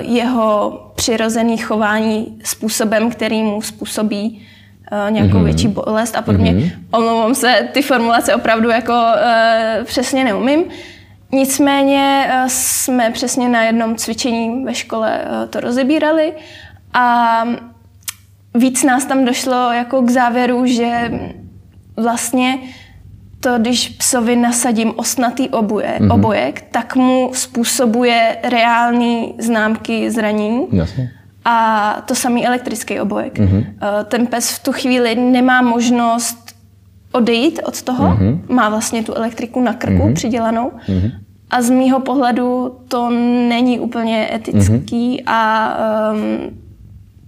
jeho 0.00 0.80
přirozený 0.94 1.56
chování 1.56 2.38
způsobem, 2.44 3.10
který 3.10 3.42
mu 3.42 3.62
způsobí 3.62 4.46
nějakou 5.10 5.38
mm-hmm. 5.38 5.44
větší 5.44 5.68
bolest 5.68 6.16
a 6.16 6.22
podobně. 6.22 6.52
Mm-hmm. 6.52 6.70
Omlouvám 6.90 7.34
se, 7.34 7.68
ty 7.72 7.82
formulace 7.82 8.34
opravdu 8.34 8.70
jako 8.70 8.92
uh, 8.92 9.84
přesně 9.84 10.24
neumím. 10.24 10.64
nicméně 11.32 12.30
uh, 12.30 12.48
jsme 12.48 13.10
přesně 13.10 13.48
na 13.48 13.62
jednom 13.62 13.96
cvičení 13.96 14.64
ve 14.64 14.74
škole 14.74 15.20
uh, 15.24 15.48
to 15.48 15.60
rozebírali 15.60 16.32
a 16.94 17.44
víc 18.54 18.84
nás 18.84 19.04
tam 19.04 19.24
došlo 19.24 19.72
jako 19.72 20.02
k 20.02 20.10
závěru, 20.10 20.66
že 20.66 21.10
vlastně 21.96 22.58
to, 23.40 23.58
když 23.58 23.88
psovi 23.88 24.36
nasadím 24.36 24.92
osnatý 24.96 25.48
oboje, 25.48 25.98
mm-hmm. 26.00 26.14
obojek, 26.14 26.64
tak 26.70 26.96
mu 26.96 27.30
způsobuje 27.34 28.36
reální 28.42 29.34
známky 29.38 30.10
zranění. 30.10 30.66
Jasně. 30.72 31.10
A 31.50 32.02
to 32.04 32.14
samý 32.14 32.46
elektrický 32.46 33.00
obojek. 33.00 33.38
Mm-hmm. 33.38 33.64
Ten 34.04 34.26
pes 34.26 34.50
v 34.50 34.62
tu 34.62 34.72
chvíli 34.72 35.14
nemá 35.14 35.62
možnost 35.62 36.54
odejít 37.12 37.60
od 37.64 37.82
toho, 37.82 38.08
mm-hmm. 38.08 38.40
má 38.48 38.68
vlastně 38.68 39.02
tu 39.02 39.14
elektriku 39.14 39.60
na 39.60 39.72
krku 39.72 40.02
mm-hmm. 40.02 40.14
přidělanou. 40.14 40.70
Mm-hmm. 40.88 41.12
A 41.50 41.62
z 41.62 41.70
mýho 41.70 42.00
pohledu 42.00 42.78
to 42.88 43.10
není 43.48 43.80
úplně 43.80 44.28
etický 44.34 45.16
mm-hmm. 45.16 45.22
a 45.26 45.74
um, 46.12 46.50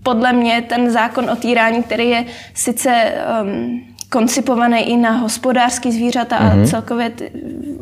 podle 0.03 0.33
mě 0.33 0.63
ten 0.69 0.91
zákon 0.91 1.31
o 1.31 1.37
týrání, 1.37 1.83
který 1.83 2.09
je 2.09 2.25
sice 2.55 3.13
um, 3.43 3.81
koncipovaný 4.09 4.81
i 4.81 4.97
na 4.97 5.11
hospodářský 5.11 5.93
zvířata 5.93 6.39
mm-hmm. 6.39 6.53
a 6.53 6.55
mhm. 6.55 6.67
celkově 6.67 7.11
ty, 7.11 7.31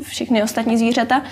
všechny 0.02 0.42
ostatní 0.42 0.78
zvířata, 0.78 1.22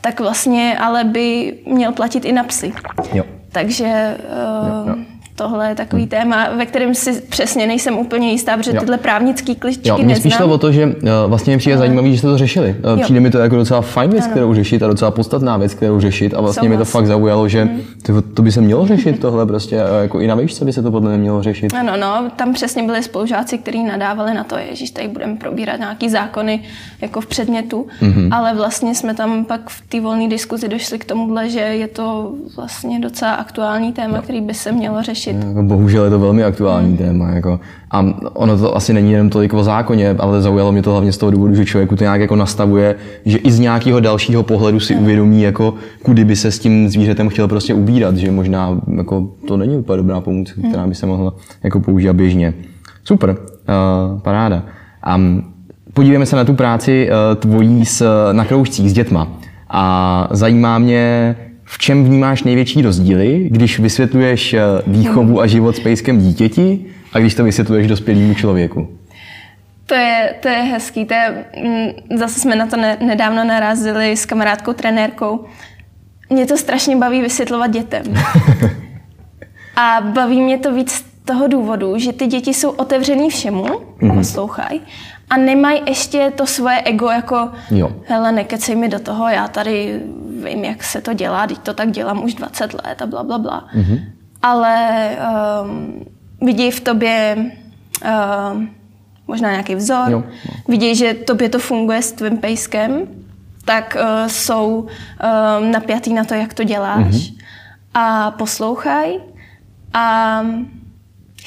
tak 0.00 0.20
vlastně 0.20 0.78
ale 0.78 1.04
by 1.04 1.54
měl 1.66 1.92
platit 1.92 2.24
i 2.24 2.32
na 2.32 2.44
psy. 2.44 2.72
Jo. 3.12 3.24
Takže 3.52 4.18
uh, 4.18 4.88
jo, 4.88 4.96
jo 4.96 5.07
tohle 5.38 5.68
je 5.68 5.74
takový 5.74 6.02
hmm. 6.02 6.08
téma, 6.08 6.48
ve 6.56 6.66
kterém 6.66 6.94
si 6.94 7.20
přesně 7.20 7.66
nejsem 7.66 7.98
úplně 7.98 8.30
jistá, 8.30 8.56
protože 8.56 8.70
jo. 8.70 8.80
tyhle 8.80 8.98
právnické 8.98 9.54
kličky 9.54 9.88
jo, 9.88 9.98
mě 9.98 10.16
spíš 10.16 10.34
šlo 10.34 10.48
o 10.48 10.58
to, 10.58 10.72
že 10.72 10.86
uh, 10.86 10.92
vlastně 11.26 11.52
mi 11.52 11.58
přijde 11.58 11.76
no. 11.76 11.78
zajímavé, 11.78 12.10
že 12.10 12.18
jste 12.18 12.26
to 12.26 12.38
řešili. 12.38 12.76
Uh, 12.94 13.02
přijde 13.02 13.20
mi 13.20 13.30
to 13.30 13.38
jako 13.38 13.56
docela 13.56 13.80
fajn 13.80 14.10
věc, 14.10 14.24
ano. 14.24 14.30
kterou 14.30 14.54
řešit 14.54 14.82
a 14.82 14.86
docela 14.86 15.10
podstatná 15.10 15.56
věc, 15.56 15.74
kterou 15.74 16.00
řešit 16.00 16.34
a 16.34 16.40
vlastně 16.40 16.68
mi 16.68 16.76
to 16.76 16.84
fakt 16.84 17.06
zaujalo, 17.06 17.48
že 17.48 17.64
hmm. 17.64 17.80
to, 18.02 18.22
to 18.22 18.42
by 18.42 18.52
se 18.52 18.60
mělo 18.60 18.86
řešit 18.86 19.20
tohle 19.20 19.46
prostě, 19.46 19.80
jako 20.02 20.20
i 20.20 20.26
na 20.26 20.34
výšce 20.34 20.64
by 20.64 20.72
se 20.72 20.82
to 20.82 20.90
podle 20.90 21.10
mě 21.10 21.18
mělo 21.18 21.42
řešit. 21.42 21.74
Ano, 21.74 21.92
no, 21.96 22.30
tam 22.36 22.52
přesně 22.52 22.82
byli 22.82 23.02
spolužáci, 23.02 23.58
kteří 23.58 23.82
nadávali 23.82 24.34
na 24.34 24.44
to, 24.44 24.56
že 24.72 24.92
tady 24.92 25.08
budeme 25.08 25.36
probírat 25.36 25.80
nějaký 25.80 26.08
zákony 26.08 26.62
jako 27.00 27.20
v 27.20 27.26
předmětu, 27.26 27.86
hmm. 28.00 28.32
ale 28.32 28.54
vlastně 28.54 28.94
jsme 28.94 29.14
tam 29.14 29.44
pak 29.44 29.70
v 29.70 29.88
té 29.88 30.00
volné 30.00 30.28
diskuzi 30.28 30.68
došli 30.68 30.98
k 30.98 31.04
tomuhle, 31.04 31.50
že 31.50 31.60
je 31.60 31.88
to 31.88 32.32
vlastně 32.56 33.00
docela 33.00 33.32
aktuální 33.32 33.92
téma, 33.92 34.16
no. 34.16 34.22
který 34.22 34.40
by 34.40 34.54
se 34.54 34.72
mělo 34.72 35.02
řešit. 35.02 35.27
Jako 35.48 35.62
bohužel 35.62 36.04
je 36.04 36.10
to 36.10 36.18
velmi 36.18 36.44
aktuální 36.44 36.88
hmm. 36.88 36.96
téma. 36.96 37.30
Jako. 37.30 37.60
A 37.90 38.06
ono 38.32 38.58
to 38.58 38.76
asi 38.76 38.92
není 38.92 39.12
jenom 39.12 39.30
tolik 39.30 39.54
o 39.54 39.62
zákoně, 39.62 40.16
ale 40.18 40.42
zaujalo 40.42 40.72
mě 40.72 40.82
to 40.82 40.90
hlavně 40.90 41.12
z 41.12 41.18
toho 41.18 41.30
důvodu, 41.30 41.54
že 41.54 41.64
člověku 41.64 41.96
to 41.96 42.04
nějak 42.04 42.20
jako 42.20 42.36
nastavuje, 42.36 42.94
že 43.24 43.38
i 43.38 43.52
z 43.52 43.58
nějakého 43.58 44.00
dalšího 44.00 44.42
pohledu 44.42 44.80
si 44.80 44.96
uvědomí, 44.96 45.42
jako 45.42 45.74
kudy 46.02 46.24
by 46.24 46.36
se 46.36 46.50
s 46.50 46.58
tím 46.58 46.88
zvířetem 46.88 47.28
chtěl 47.28 47.48
prostě 47.48 47.74
ubírat, 47.74 48.16
že 48.16 48.30
možná 48.30 48.80
jako, 48.96 49.28
to 49.48 49.56
není 49.56 49.76
úplně 49.76 49.96
dobrá 49.96 50.20
pomoc, 50.20 50.50
hmm. 50.50 50.70
která 50.70 50.86
by 50.86 50.94
se 50.94 51.06
mohla 51.06 51.34
jako 51.64 51.80
použít 51.80 52.12
běžně. 52.12 52.54
Super, 53.04 53.30
uh, 53.30 54.20
paráda. 54.20 54.62
A 55.02 55.20
podívejme 55.94 56.26
se 56.26 56.36
na 56.36 56.44
tu 56.44 56.54
práci 56.54 57.10
uh, 57.10 57.40
tvojí 57.40 57.84
s, 57.84 58.30
na 58.32 58.44
kroužcích 58.44 58.90
s 58.90 58.92
dětma. 58.92 59.28
A 59.70 60.28
zajímá 60.30 60.78
mě, 60.78 61.36
v 61.70 61.78
čem 61.78 62.04
vnímáš 62.04 62.42
největší 62.42 62.82
rozdíly, 62.82 63.46
když 63.50 63.78
vysvětluješ 63.78 64.54
eh, 64.54 64.60
výchovu 64.86 65.40
a 65.40 65.46
život 65.46 65.76
s 65.76 65.80
pejskem 65.80 66.18
dítěti 66.18 66.84
a 67.12 67.18
když 67.18 67.34
to 67.34 67.44
vysvětluješ 67.44 67.86
dospělému 67.86 68.34
člověku? 68.34 68.88
To 69.86 69.94
je, 69.94 70.34
to 70.40 70.48
je 70.48 70.56
hezký. 70.56 71.04
To 71.04 71.14
je, 71.14 71.44
mm, 71.64 72.18
zase 72.18 72.40
jsme 72.40 72.56
na 72.56 72.66
to 72.66 72.76
ne, 72.76 72.96
nedávno 73.00 73.44
narazili 73.44 74.16
s 74.16 74.26
kamarádkou, 74.26 74.72
trenérkou. 74.72 75.44
Mě 76.30 76.46
to 76.46 76.56
strašně 76.56 76.96
baví 76.96 77.20
vysvětlovat 77.20 77.66
dětem. 77.66 78.02
A 79.76 80.00
baví 80.00 80.40
mě 80.40 80.58
to 80.58 80.74
víc 80.74 80.92
z 80.92 81.04
toho 81.24 81.48
důvodu, 81.48 81.98
že 81.98 82.12
ty 82.12 82.26
děti 82.26 82.54
jsou 82.54 82.70
otevřený 82.70 83.30
všemu, 83.30 83.64
mm-hmm. 83.64 84.14
poslouchají, 84.14 84.80
a 85.30 85.36
nemají 85.36 85.82
ještě 85.86 86.32
to 86.36 86.46
svoje 86.46 86.82
ego 86.82 87.10
jako, 87.10 87.50
jo. 87.70 87.92
hele, 88.06 88.32
nekecej 88.32 88.76
mi 88.76 88.88
do 88.88 88.98
toho, 88.98 89.28
já 89.28 89.48
tady 89.48 90.02
vím, 90.44 90.64
jak 90.64 90.84
se 90.84 91.00
to 91.00 91.12
dělá, 91.12 91.46
teď 91.46 91.58
to 91.58 91.74
tak 91.74 91.90
dělám 91.90 92.24
už 92.24 92.34
20 92.34 92.74
let 92.74 93.02
a 93.02 93.06
bla, 93.06 93.22
bla, 93.22 93.38
bla. 93.38 93.68
Mm-hmm. 93.76 94.00
Ale 94.42 95.10
um, 95.62 96.04
vidí 96.40 96.70
v 96.70 96.80
tobě 96.80 97.36
um, 98.54 98.70
možná 99.26 99.50
nějaký 99.50 99.74
vzor, 99.74 100.10
jo. 100.10 100.24
vidí, 100.68 100.94
že 100.94 101.14
tobě 101.14 101.48
to 101.48 101.58
funguje 101.58 102.02
s 102.02 102.12
tvým 102.12 102.38
pejskem, 102.38 103.02
tak 103.64 103.96
uh, 104.00 104.28
jsou 104.28 104.86
um, 105.60 105.72
napjatý 105.72 106.14
na 106.14 106.24
to, 106.24 106.34
jak 106.34 106.54
to 106.54 106.64
děláš 106.64 107.14
mm-hmm. 107.14 107.38
a 107.94 108.30
poslouchají 108.30 109.18
a 109.94 110.42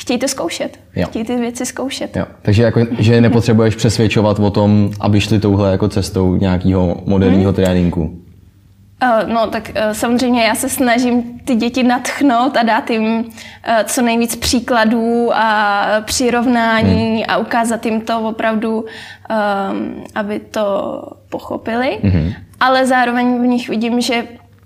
chtějí 0.02 0.20
to 0.20 0.28
zkoušet. 0.28 0.80
Jo. 0.96 1.08
Chtějí 1.08 1.26
ty 1.26 1.36
věci 1.36 1.66
zkoušet. 1.66 2.16
Jo. 2.16 2.26
Takže 2.42 2.64
jako, 2.64 2.80
že 3.00 3.22
nepotřebuješ 3.22 3.76
přesvědčovat 3.76 4.40
o 4.40 4.50
tom, 4.50 4.92
aby 5.00 5.22
šli 5.22 5.40
touhle 5.40 5.72
jako 5.72 5.88
cestou 5.88 6.36
nějakého 6.36 6.98
moderního 7.06 7.52
hmm. 7.52 7.56
tréninku. 7.56 8.02
Uh, 9.04 9.34
no 9.34 9.48
tak 9.48 9.70
uh, 9.70 9.92
samozřejmě 9.92 10.44
já 10.44 10.56
se 10.56 10.70
snažím 10.70 11.40
ty 11.46 11.56
děti 11.56 11.84
natchnout 11.84 12.58
a 12.58 12.64
dát 12.64 12.90
jim 12.90 13.04
uh, 13.04 13.24
co 13.86 14.02
nejvíc 14.02 14.36
příkladů 14.36 15.30
a 15.34 15.86
přirovnání 16.06 17.16
hmm. 17.16 17.24
a 17.28 17.38
ukázat 17.38 17.86
jim 17.86 18.02
to 18.02 18.22
opravdu, 18.22 18.78
um, 18.80 20.04
aby 20.16 20.40
to 20.40 21.04
pochopili. 21.30 22.00
Hmm. 22.04 22.34
Ale 22.60 22.86
zároveň 22.86 23.42
v 23.42 23.46
nich 23.46 23.70
vidím, 23.70 24.02
že 24.02 24.24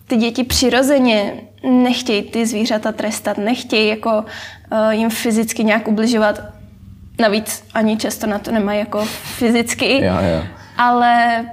ty 0.08 0.16
děti 0.16 0.44
přirozeně 0.44 1.34
nechtějí 1.66 2.22
ty 2.22 2.46
zvířata 2.46 2.92
trestat, 2.92 3.38
nechtějí 3.38 3.88
jako 3.88 4.26
uh, 4.72 4.90
jim 4.90 5.10
fyzicky 5.10 5.64
nějak 5.64 5.88
ubližovat. 5.88 6.42
Navíc 7.20 7.64
ani 7.74 7.98
často 7.98 8.28
na 8.28 8.40
to 8.40 8.52
nemají 8.52 8.80
jako 8.80 9.06
fyzicky. 9.06 10.02
Já, 10.02 10.22
já. 10.22 10.44
Ale 10.78 11.46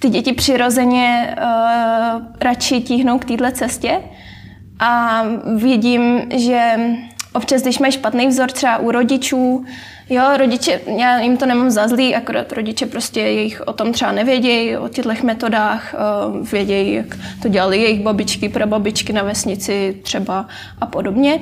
ty 0.00 0.08
děti 0.08 0.32
přirozeně 0.32 1.36
uh, 1.38 2.22
radši 2.40 2.80
tíhnou 2.80 3.18
k 3.18 3.24
této 3.24 3.50
cestě 3.52 4.00
a 4.80 5.22
vidím, 5.56 6.22
že 6.36 6.76
občas, 7.36 7.62
když 7.62 7.78
mají 7.78 7.92
špatný 7.92 8.26
vzor 8.26 8.50
třeba 8.50 8.78
u 8.78 8.90
rodičů, 8.90 9.64
jo, 10.10 10.22
rodiče, 10.36 10.80
já 10.98 11.18
jim 11.18 11.36
to 11.36 11.46
nemám 11.46 11.70
za 11.70 11.88
zlý, 11.88 12.14
akorát 12.14 12.52
rodiče 12.52 12.86
prostě 12.86 13.20
jejich 13.20 13.62
o 13.66 13.72
tom 13.72 13.92
třeba 13.92 14.12
nevědějí, 14.12 14.76
o 14.76 14.88
těchto 14.88 15.12
metodách, 15.22 15.94
uh, 15.94 16.48
vědějí, 16.48 16.94
jak 16.94 17.18
to 17.42 17.48
dělali 17.48 17.82
jejich 17.82 18.02
babičky, 18.02 18.48
prababičky 18.48 19.12
na 19.12 19.22
vesnici 19.22 19.96
třeba 20.02 20.46
a 20.80 20.86
podobně. 20.86 21.40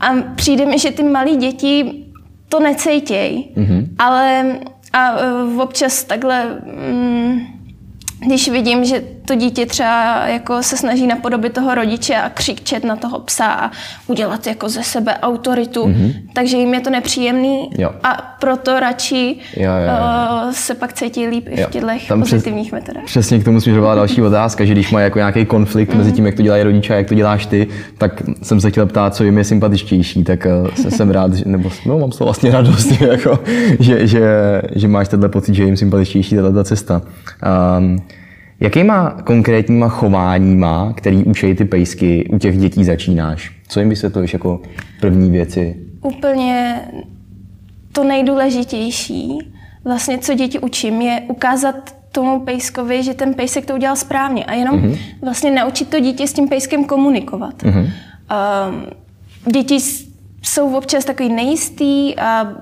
A 0.00 0.14
přijde 0.34 0.66
mi, 0.66 0.78
že 0.78 0.90
ty 0.90 1.02
malí 1.02 1.36
děti 1.36 2.04
to 2.48 2.60
necejtějí, 2.60 3.48
mm-hmm. 3.56 3.86
ale 3.98 4.46
a 4.92 5.16
uh, 5.44 5.60
občas 5.60 6.04
takhle 6.04 6.60
mm, 6.92 7.40
když 8.26 8.48
vidím, 8.48 8.84
že 8.84 9.04
to 9.26 9.34
dítě 9.34 9.66
třeba 9.66 10.26
jako 10.26 10.62
se 10.62 10.76
snaží 10.76 11.06
napodobit 11.06 11.52
toho 11.52 11.74
rodiče 11.74 12.14
a 12.16 12.28
křičet 12.28 12.84
na 12.84 12.96
toho 12.96 13.18
psa 13.18 13.46
a 13.46 13.70
udělat 14.06 14.46
jako 14.46 14.68
ze 14.68 14.82
sebe 14.82 15.14
autoritu, 15.22 15.86
mm-hmm. 15.86 16.12
takže 16.32 16.56
jim 16.56 16.74
je 16.74 16.80
to 16.80 16.90
nepříjemný 16.90 17.70
jo. 17.78 17.90
a 18.02 18.36
proto 18.40 18.80
radši 18.80 19.36
jo, 19.56 19.62
jo, 19.62 19.70
jo. 19.70 20.46
Uh, 20.46 20.52
se 20.52 20.74
pak 20.74 20.92
cítí 20.92 21.26
líp 21.26 21.48
i 21.50 21.64
v 21.64 21.70
těchto 21.70 22.18
pozitivních 22.18 22.66
přes, 22.66 22.80
metodách. 22.80 23.04
Přesně 23.04 23.38
k 23.38 23.44
tomu 23.44 23.60
směřovala 23.60 23.94
další 23.94 24.22
otázka, 24.22 24.64
že 24.64 24.72
když 24.72 24.90
má 24.90 25.00
jako 25.00 25.18
nějaký 25.18 25.46
konflikt 25.46 25.92
mm-hmm. 25.92 25.98
mezi 25.98 26.12
tím, 26.12 26.26
jak 26.26 26.34
to 26.34 26.42
dělají 26.42 26.62
rodiče 26.62 26.94
a 26.94 26.96
jak 26.96 27.08
to 27.08 27.14
děláš 27.14 27.46
ty, 27.46 27.66
tak 27.98 28.22
jsem 28.42 28.60
se 28.60 28.70
chtěl 28.70 28.86
ptát, 28.86 29.14
co 29.14 29.24
jim 29.24 29.38
je 29.38 29.44
sympatičtější, 29.44 30.24
tak 30.24 30.46
uh, 30.62 30.74
se 30.74 30.90
jsem 30.90 31.10
rád, 31.10 31.34
že, 31.34 31.44
nebo 31.46 31.70
no, 31.86 31.98
mám 31.98 32.12
z 32.12 32.18
toho 32.18 32.26
vlastně 32.26 32.50
radost, 32.50 33.00
jako, 33.00 33.38
že, 33.80 34.06
že, 34.06 34.22
že 34.74 34.88
máš 34.88 35.08
tenhle 35.08 35.28
pocit, 35.28 35.54
že 35.54 35.62
je 35.62 35.66
jim 35.66 35.76
sympatičtější 35.76 36.36
tato 36.36 36.64
cesta. 36.64 37.02
Um, 37.78 37.98
Jakýma 38.60 39.10
konkrétníma 39.10 39.88
chováníma, 39.88 40.92
který 40.96 41.24
učí 41.24 41.54
ty 41.54 41.64
pejsky, 41.64 42.28
u 42.32 42.38
těch 42.38 42.58
dětí 42.58 42.84
začínáš? 42.84 43.52
Co 43.68 43.80
jim 43.80 43.88
vysvětluješ 43.88 44.32
jako 44.32 44.60
první 45.00 45.30
věci? 45.30 45.76
Úplně 46.02 46.80
to 47.92 48.04
nejdůležitější, 48.04 49.38
vlastně 49.84 50.18
co 50.18 50.34
děti 50.34 50.58
učím, 50.58 51.00
je 51.00 51.22
ukázat 51.28 51.96
tomu 52.12 52.40
pejskovi, 52.40 53.02
že 53.02 53.14
ten 53.14 53.34
pejsek 53.34 53.66
to 53.66 53.74
udělal 53.74 53.96
správně 53.96 54.44
a 54.44 54.54
jenom 54.54 54.80
mm-hmm. 54.80 54.98
vlastně 55.22 55.50
naučit 55.50 55.88
to 55.88 56.00
dítě 56.00 56.26
s 56.26 56.32
tím 56.32 56.48
pejskem 56.48 56.84
komunikovat. 56.84 57.62
Mm-hmm. 57.62 57.90
Um, 58.68 58.86
děti 59.52 59.78
jsou 60.42 60.76
občas 60.76 61.04
takový 61.04 61.28
nejistý 61.28 62.16
a 62.16 62.52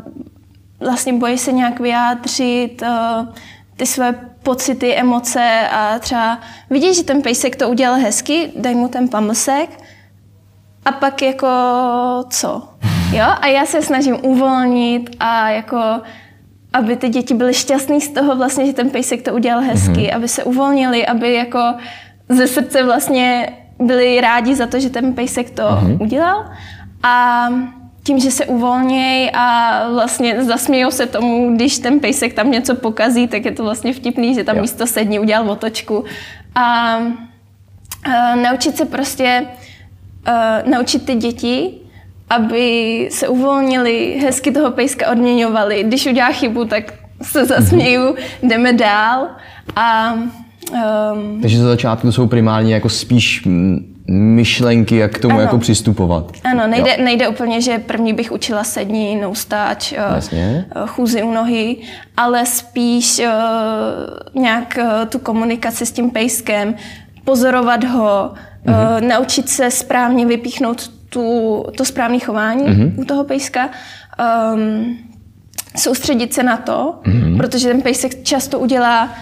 vlastně 0.81 1.13
bojí 1.13 1.39
se 1.39 1.53
nějak 1.53 1.81
vyjádřit, 1.81 2.83
uh, 2.83 3.29
ty 3.77 3.87
své 3.87 4.15
pocity, 4.45 4.95
emoce 4.95 5.69
a 5.71 5.99
třeba 5.99 6.39
vidíš, 6.71 6.97
že 6.97 7.03
ten 7.03 7.23
pejsek 7.23 7.57
to 7.57 7.69
udělal 7.69 8.01
hezky, 8.01 8.53
dej 8.57 8.75
mu 8.75 8.89
ten 8.89 9.09
pamlsek 9.09 9.71
a 10.85 10.93
pak 10.93 11.23
jako 11.23 11.49
co? 12.31 12.69
Jo? 13.13 13.27
A 13.41 13.47
já 13.47 13.67
se 13.67 13.83
snažím 13.83 14.17
uvolnit 14.23 15.17
a 15.21 15.51
jako 15.51 15.79
aby 16.75 16.97
ty 16.97 17.09
děti 17.09 17.35
byly 17.35 17.55
šťastný 17.55 18.01
z 18.01 18.09
toho 18.09 18.37
vlastně, 18.37 18.67
že 18.67 18.73
ten 18.73 18.91
pejsek 18.91 19.23
to 19.23 19.35
udělal 19.35 19.63
hezky, 19.63 19.93
mm-hmm. 19.93 20.17
aby 20.17 20.29
se 20.29 20.45
uvolnili, 20.45 21.07
aby 21.07 21.35
jako 21.35 21.75
ze 22.29 22.47
srdce 22.47 22.83
vlastně 22.83 23.53
byli 23.79 24.21
rádi 24.21 24.55
za 24.55 24.67
to, 24.67 24.81
že 24.81 24.91
ten 24.91 25.13
pejsek 25.13 25.51
to 25.51 25.63
mm-hmm. 25.63 26.03
udělal. 26.03 26.45
A 27.03 27.49
tím, 28.05 28.21
že 28.21 28.31
se 28.31 28.47
uvolnějí 28.47 29.31
a 29.33 29.81
vlastně 29.93 30.45
zasmějou 30.45 30.91
se 30.91 31.07
tomu, 31.07 31.55
když 31.57 31.79
ten 31.79 32.01
pejsek 32.01 32.35
tam 32.35 32.51
něco 32.51 32.75
pokazí, 32.75 33.29
tak 33.29 33.45
je 33.45 33.53
to 33.53 33.63
vlastně 33.63 33.93
vtipný, 33.93 34.35
že 34.35 34.45
tam 34.45 34.57
jo. 34.57 34.63
místo 34.63 34.87
sední 34.87 35.19
udělal 35.19 35.51
otočku. 35.51 36.05
A, 36.55 36.63
a 36.63 38.35
naučit 38.35 38.77
se 38.77 38.85
prostě, 38.85 39.47
a, 40.27 40.59
naučit 40.71 41.07
ty 41.07 41.15
děti, 41.15 41.71
aby 42.31 43.09
se 43.13 43.29
uvolnili, 43.29 44.21
hezky 44.23 44.53
toho 44.53 44.71
pejska 44.71 45.11
odměňovali. 45.11 45.85
Když 45.85 46.07
udělá 46.07 46.29
chybu, 46.33 46.65
tak 46.65 46.95
se 47.23 47.45
zasměju, 47.45 48.03
mm-hmm. 48.03 48.49
jdeme 48.49 48.73
dál. 48.73 49.29
A, 49.77 50.13
um, 50.13 51.41
Takže 51.41 51.59
za 51.59 51.69
začátku 51.69 52.13
jsou 52.13 52.27
primárně 52.27 52.75
jako 52.75 52.89
spíš 52.89 53.49
myšlenky, 54.11 54.97
jak 54.97 55.13
k 55.13 55.19
tomu 55.19 55.35
ano. 55.35 55.43
jako 55.43 55.59
přistupovat. 55.59 56.33
Ano, 56.45 56.67
nejde, 56.67 56.97
nejde 56.97 57.29
úplně, 57.29 57.61
že 57.61 57.79
první 57.79 58.13
bych 58.13 58.33
učila 58.33 58.65
sední, 58.65 59.17
noustáč, 59.17 59.93
eh, 59.93 60.15
Jasně. 60.15 60.65
Eh, 60.71 60.81
chůzi 60.87 61.23
u 61.23 61.31
nohy, 61.33 61.77
ale 62.17 62.47
spíš 62.47 63.19
uh, 63.19 64.43
nějak 64.43 64.79
uh, 64.81 65.09
tu 65.09 65.19
komunikaci 65.19 65.87
s 65.87 65.93
tím 65.93 66.11
pejskem, 66.11 66.75
pozorovat 67.25 67.85
ho, 67.85 68.33
uh, 68.69 69.09
naučit 69.09 69.49
se 69.49 69.71
správně 69.71 70.27
vypíchnout 70.27 70.91
tu, 71.09 71.65
to 71.77 71.85
správné 71.85 72.19
chování 72.19 72.65
uh-huh. 72.65 73.01
u 73.01 73.05
toho 73.05 73.25
pejska. 73.25 73.71
Um, 74.55 74.99
soustředit 75.77 76.35
se 76.35 76.43
na 76.43 76.57
to, 76.57 76.95
uh-huh. 77.05 77.37
protože 77.37 77.69
ten 77.69 77.83
pejsek 77.83 78.23
často 78.23 78.59
udělá 78.59 79.15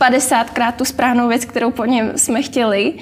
50krát 0.00 0.72
tu 0.72 0.84
správnou 0.84 1.28
věc, 1.28 1.44
kterou 1.44 1.70
po 1.70 1.84
něm 1.84 2.12
jsme 2.16 2.42
chtěli 2.42 2.94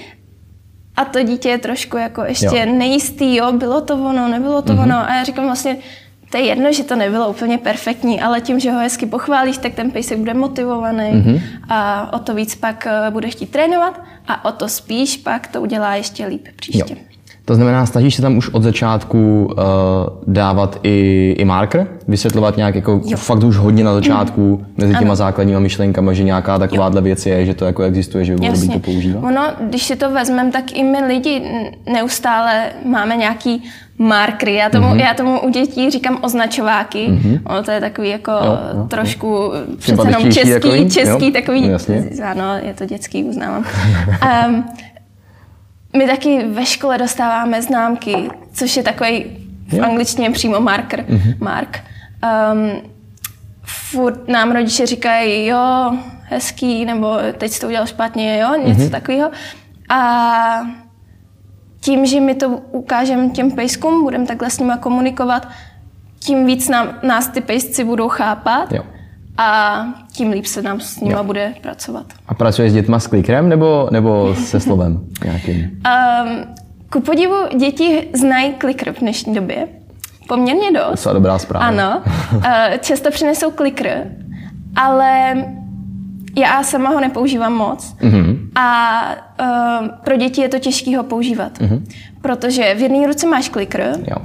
a 0.96 1.04
to 1.04 1.22
dítě 1.22 1.48
je 1.48 1.58
trošku 1.58 1.96
jako 1.96 2.22
ještě 2.22 2.46
jo. 2.46 2.66
nejistý, 2.66 3.36
jo, 3.36 3.52
bylo 3.52 3.80
to 3.80 3.94
ono, 3.94 4.28
nebylo 4.28 4.62
to 4.62 4.72
mm-hmm. 4.72 4.82
ono. 4.82 4.96
A 4.96 5.14
já 5.14 5.24
říkám 5.24 5.44
vlastně, 5.44 5.76
to 6.30 6.36
je 6.36 6.44
jedno, 6.44 6.72
že 6.72 6.84
to 6.84 6.96
nebylo 6.96 7.28
úplně 7.28 7.58
perfektní, 7.58 8.20
ale 8.20 8.40
tím, 8.40 8.60
že 8.60 8.72
ho 8.72 8.78
hezky 8.78 9.06
pochválíš, 9.06 9.58
tak 9.58 9.74
ten 9.74 9.90
pejsek 9.90 10.18
bude 10.18 10.34
motivovaný 10.34 11.12
mm-hmm. 11.12 11.40
a 11.68 12.12
o 12.12 12.18
to 12.18 12.34
víc 12.34 12.54
pak 12.54 12.86
eh, 12.86 13.10
bude 13.10 13.28
chtít 13.28 13.50
trénovat 13.50 14.00
a 14.28 14.44
o 14.44 14.52
to 14.52 14.68
spíš 14.68 15.16
pak 15.16 15.46
to 15.46 15.60
udělá 15.60 15.94
ještě 15.94 16.26
líp 16.26 16.48
příště. 16.56 16.94
Jo. 16.94 17.11
To 17.44 17.54
znamená, 17.54 17.86
snažíš 17.86 18.14
se 18.14 18.22
tam 18.22 18.36
už 18.36 18.48
od 18.48 18.62
začátku 18.62 19.44
uh, 19.44 19.54
dávat 20.26 20.80
i, 20.82 21.36
i 21.38 21.44
marker, 21.44 21.86
vysvětlovat 22.08 22.56
nějak 22.56 22.74
jako 22.74 23.00
jo. 23.04 23.16
fakt 23.16 23.44
už 23.44 23.56
hodně 23.56 23.84
na 23.84 23.94
začátku 23.94 24.40
mm. 24.40 24.66
mezi 24.76 24.92
těma 24.92 25.00
ano. 25.00 25.16
základníma 25.16 25.60
myšlenkama, 25.60 26.12
že 26.12 26.22
nějaká 26.22 26.58
takováhle 26.58 26.98
jo. 26.98 27.02
věc 27.02 27.26
je, 27.26 27.46
že 27.46 27.54
to 27.54 27.64
jako 27.64 27.82
existuje, 27.82 28.24
že 28.24 28.34
by 28.34 28.40
bylo 28.40 28.72
to 28.72 28.78
používat? 28.78 29.24
Ono, 29.24 29.42
když 29.60 29.82
si 29.82 29.96
to 29.96 30.10
vezmeme, 30.10 30.50
tak 30.50 30.72
i 30.72 30.84
my 30.84 31.06
lidi 31.06 31.42
neustále 31.92 32.64
máme 32.84 33.16
nějaký 33.16 33.62
markry. 33.98 34.54
Já 34.54 34.70
tomu, 34.70 34.86
mm-hmm. 34.86 35.00
já 35.00 35.14
tomu 35.14 35.40
u 35.40 35.50
dětí 35.50 35.90
říkám 35.90 36.18
označováky. 36.22 37.08
Mm-hmm. 37.08 37.40
Ono 37.46 37.62
to 37.62 37.70
je 37.70 37.80
takový 37.80 38.08
jako 38.08 38.30
jo, 38.30 38.58
jo, 38.74 38.86
trošku 38.88 39.26
jo. 39.26 39.52
přece 39.78 40.08
jenom 40.08 40.32
český, 40.32 40.52
takový, 40.52 40.90
český 40.90 41.26
jo? 41.26 41.32
takový. 41.32 41.68
Jasně. 41.68 42.10
Ano, 42.24 42.54
je 42.66 42.74
to 42.74 42.86
dětský, 42.86 43.24
uznávám. 43.24 43.64
um, 44.48 44.64
My 45.96 46.06
taky 46.06 46.44
ve 46.44 46.66
škole 46.66 46.98
dostáváme 46.98 47.62
známky, 47.62 48.30
což 48.52 48.76
je 48.76 48.82
takový 48.82 49.24
v 49.66 49.72
jo. 49.72 49.84
angličtině 49.84 50.30
přímo 50.30 50.60
marker, 50.60 51.00
mm-hmm. 51.00 51.36
mark. 51.40 51.80
Um, 52.52 52.90
furt 53.62 54.28
nám 54.28 54.52
rodiče 54.52 54.86
říkají, 54.86 55.46
jo, 55.46 55.96
hezký, 56.22 56.84
nebo 56.84 57.18
teď 57.38 57.52
jsi 57.52 57.60
to 57.60 57.66
udělal 57.66 57.86
špatně, 57.86 58.38
jo, 58.38 58.54
něco 58.64 58.80
mm-hmm. 58.80 58.90
takového. 58.90 59.30
A 59.88 60.60
tím, 61.80 62.06
že 62.06 62.20
my 62.20 62.34
to 62.34 62.48
ukážeme 62.48 63.28
těm 63.30 63.50
pejskům, 63.50 64.02
budeme 64.02 64.26
takhle 64.26 64.50
s 64.50 64.58
nimi 64.58 64.72
komunikovat, 64.80 65.48
tím 66.18 66.46
víc 66.46 66.68
nám, 66.68 66.98
nás 67.02 67.28
ty 67.28 67.40
pejsci 67.40 67.84
budou 67.84 68.08
chápat. 68.08 68.72
Jo 68.72 68.82
a 69.36 69.84
tím 70.12 70.30
líp 70.30 70.46
se 70.46 70.62
nám 70.62 70.80
s 70.80 71.00
nima 71.00 71.18
jo. 71.18 71.24
bude 71.24 71.54
pracovat. 71.60 72.06
A 72.28 72.34
pracuješ 72.34 72.70
s 72.70 72.74
dětma 72.74 73.00
s 73.00 73.06
klikrem 73.06 73.48
nebo, 73.48 73.88
nebo 73.90 74.34
se 74.34 74.60
slovem 74.60 75.00
nějakým? 75.24 75.56
Um, 75.60 76.44
ku 76.90 77.00
podivu 77.00 77.36
děti 77.58 78.08
znají 78.12 78.52
klikr 78.52 78.92
v 78.92 79.00
dnešní 79.00 79.34
době. 79.34 79.68
Poměrně 80.28 80.72
dost. 80.72 81.02
To 81.02 81.10
je 81.10 81.14
dobrá 81.14 81.38
zpráva. 81.38 81.66
Ano. 81.66 82.02
Eh, 82.44 82.78
často 82.82 83.10
přinesou 83.10 83.50
klikr, 83.50 83.88
ale 84.76 85.34
já 86.36 86.62
sama 86.62 86.90
ho 86.90 87.00
nepoužívám 87.00 87.52
moc 87.52 87.96
mm-hmm. 88.00 88.38
a 88.54 89.00
uh, 89.40 89.88
pro 90.04 90.16
děti 90.16 90.40
je 90.40 90.48
to 90.48 90.58
těžké 90.58 90.96
ho 90.96 91.02
používat, 91.02 91.58
mm-hmm. 91.58 91.82
protože 92.22 92.74
v 92.74 92.80
jedné 92.80 93.06
ruce 93.06 93.26
máš 93.26 93.48
klikr, 93.48 93.80
jo. 93.80 94.16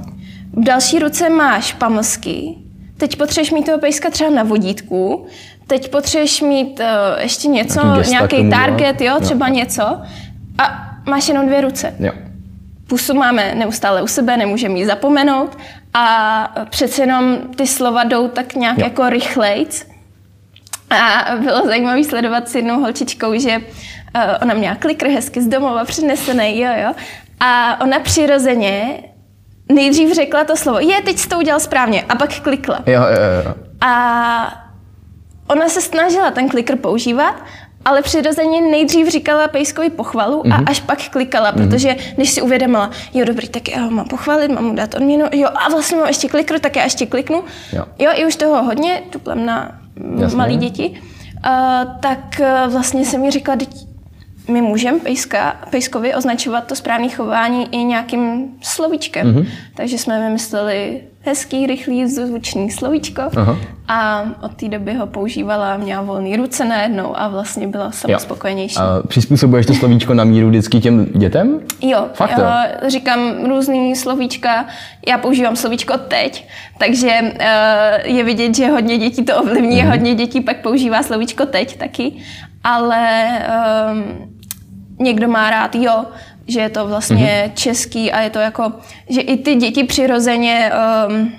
v 0.52 0.64
další 0.64 0.98
ruce 0.98 1.30
máš 1.30 1.72
pamlsky 1.72 2.54
Teď 2.98 3.16
potřebuješ 3.16 3.50
mít 3.50 3.66
toho 3.66 3.78
pejska 3.78 4.10
třeba 4.10 4.30
na 4.30 4.42
vodítku, 4.42 5.26
teď 5.66 5.90
potřebuješ 5.90 6.40
mít 6.40 6.80
uh, 6.80 7.20
ještě 7.22 7.48
něco, 7.48 7.80
nějaký, 8.10 8.50
target, 8.50 9.00
jo, 9.00 9.20
třeba 9.20 9.48
jo. 9.48 9.54
něco 9.54 9.82
a 10.58 10.88
máš 11.06 11.28
jenom 11.28 11.46
dvě 11.46 11.60
ruce. 11.60 11.94
Jo. 11.98 12.12
Pusu 12.88 13.14
máme 13.14 13.54
neustále 13.54 14.02
u 14.02 14.06
sebe, 14.06 14.36
nemůžeme 14.36 14.78
ji 14.78 14.86
zapomenout 14.86 15.58
a 15.94 16.64
přece 16.70 17.02
jenom 17.02 17.38
ty 17.56 17.66
slova 17.66 18.04
jdou 18.04 18.28
tak 18.28 18.54
nějak 18.54 18.78
jo. 18.78 18.84
jako 18.84 19.08
rychlejc. 19.10 19.86
A 20.90 21.24
bylo 21.36 21.66
zajímavé 21.66 22.04
sledovat 22.04 22.48
s 22.48 22.54
jednou 22.54 22.80
holčičkou, 22.80 23.38
že 23.38 23.58
uh, 23.58 24.22
ona 24.42 24.54
měla 24.54 24.74
klikr 24.74 25.08
hezky 25.08 25.42
z 25.42 25.46
domova 25.46 25.84
přinesený, 25.84 26.60
jo, 26.60 26.72
jo. 26.82 26.94
A 27.40 27.80
ona 27.80 28.00
přirozeně 28.00 29.02
nejdřív 29.72 30.14
řekla 30.14 30.44
to 30.44 30.56
slovo, 30.56 30.78
je, 30.78 31.02
teď 31.02 31.18
jsi 31.18 31.28
to 31.28 31.38
udělal 31.38 31.60
správně, 31.60 32.02
a 32.08 32.14
pak 32.14 32.40
klikla. 32.40 32.78
Jo, 32.86 33.02
jo, 33.02 33.44
jo. 33.44 33.54
A 33.80 34.64
ona 35.48 35.68
se 35.68 35.80
snažila 35.80 36.30
ten 36.30 36.48
klikr 36.48 36.76
používat, 36.76 37.34
ale 37.84 38.02
přirozeně 38.02 38.60
nejdřív 38.60 39.08
říkala 39.08 39.48
pejskovi 39.48 39.90
pochvalu 39.90 40.42
mm-hmm. 40.42 40.54
a 40.54 40.56
mhm. 40.56 40.64
až 40.68 40.80
pak 40.80 41.08
klikala, 41.08 41.52
mm-hmm. 41.52 41.68
protože 41.68 41.96
když 42.16 42.30
si 42.30 42.42
uvědomila, 42.42 42.90
jo 43.14 43.24
dobrý, 43.24 43.48
tak 43.48 43.68
já 43.68 43.82
ho 43.82 43.90
mám 43.90 44.08
pochválit, 44.08 44.48
mám 44.48 44.64
mu 44.64 44.74
dát 44.74 44.94
odměnu, 44.94 45.26
jo 45.32 45.48
a 45.54 45.70
vlastně 45.70 45.98
mám 45.98 46.08
ještě 46.08 46.28
klikr, 46.28 46.58
tak 46.58 46.76
já 46.76 46.84
ještě 46.84 47.06
kliknu. 47.06 47.44
Jo, 47.72 47.84
jo 47.98 48.10
i 48.14 48.26
už 48.26 48.36
toho 48.36 48.62
hodně, 48.62 49.02
tuplem 49.10 49.46
na 49.46 49.78
malé 50.34 50.54
děti. 50.54 51.00
Uh, 51.46 52.00
tak 52.00 52.40
uh, 52.40 52.72
vlastně 52.72 53.04
jsem 53.04 53.20
mi 53.20 53.30
říkala, 53.30 53.58
my 54.48 54.62
můžeme 54.62 54.98
pejska, 54.98 55.56
pejskovi 55.70 56.14
označovat 56.14 56.66
to 56.66 56.76
správné 56.76 57.08
chování 57.08 57.66
i 57.70 57.76
nějakým 57.76 58.48
slovíčkem. 58.60 59.34
Mm-hmm. 59.34 59.46
Takže 59.74 59.98
jsme 59.98 60.26
vymysleli 60.26 61.00
hezký, 61.28 61.66
rychlý, 61.66 62.06
zvučný 62.06 62.70
slovíčko 62.70 63.22
Aha. 63.36 63.58
a 63.88 64.24
od 64.42 64.54
té 64.54 64.68
doby 64.68 64.94
ho 64.94 65.06
používala, 65.06 65.76
měla 65.76 66.02
volné 66.02 66.36
ruce 66.36 66.64
najednou 66.64 67.18
a 67.18 67.28
vlastně 67.28 67.68
byla 67.68 67.90
sama 67.90 68.18
spokojenější. 68.18 68.76
A 68.76 69.02
přizpůsobuješ 69.08 69.66
to 69.66 69.74
slovíčko 69.74 70.14
na 70.14 70.24
míru 70.24 70.48
vždycky 70.48 70.80
těm 70.80 71.04
dětem? 71.04 71.60
Jo, 71.80 72.06
Fakt, 72.14 72.38
jo. 72.38 72.44
říkám 72.86 73.44
různý 73.48 73.96
slovíčka, 73.96 74.66
já 75.08 75.18
používám 75.18 75.56
slovíčko 75.56 75.98
teď, 75.98 76.48
takže 76.78 77.20
uh, 77.22 78.16
je 78.16 78.24
vidět, 78.24 78.56
že 78.56 78.66
hodně 78.66 78.98
dětí 78.98 79.24
to 79.24 79.36
ovlivní, 79.36 79.82
mm-hmm. 79.82 79.90
hodně 79.90 80.14
dětí 80.14 80.40
pak 80.40 80.56
používá 80.62 81.02
slovíčko 81.02 81.46
teď 81.46 81.78
taky, 81.78 82.12
ale 82.64 83.28
um, 83.92 84.37
někdo 84.98 85.28
má 85.28 85.50
rád 85.50 85.74
jo, 85.74 86.04
že 86.48 86.60
je 86.60 86.68
to 86.68 86.88
vlastně 86.88 87.44
mm-hmm. 87.46 87.54
český 87.54 88.12
a 88.12 88.20
je 88.20 88.30
to 88.30 88.38
jako, 88.38 88.72
že 89.08 89.20
i 89.20 89.36
ty 89.36 89.54
děti 89.54 89.84
přirozeně 89.84 90.70
um, 91.08 91.32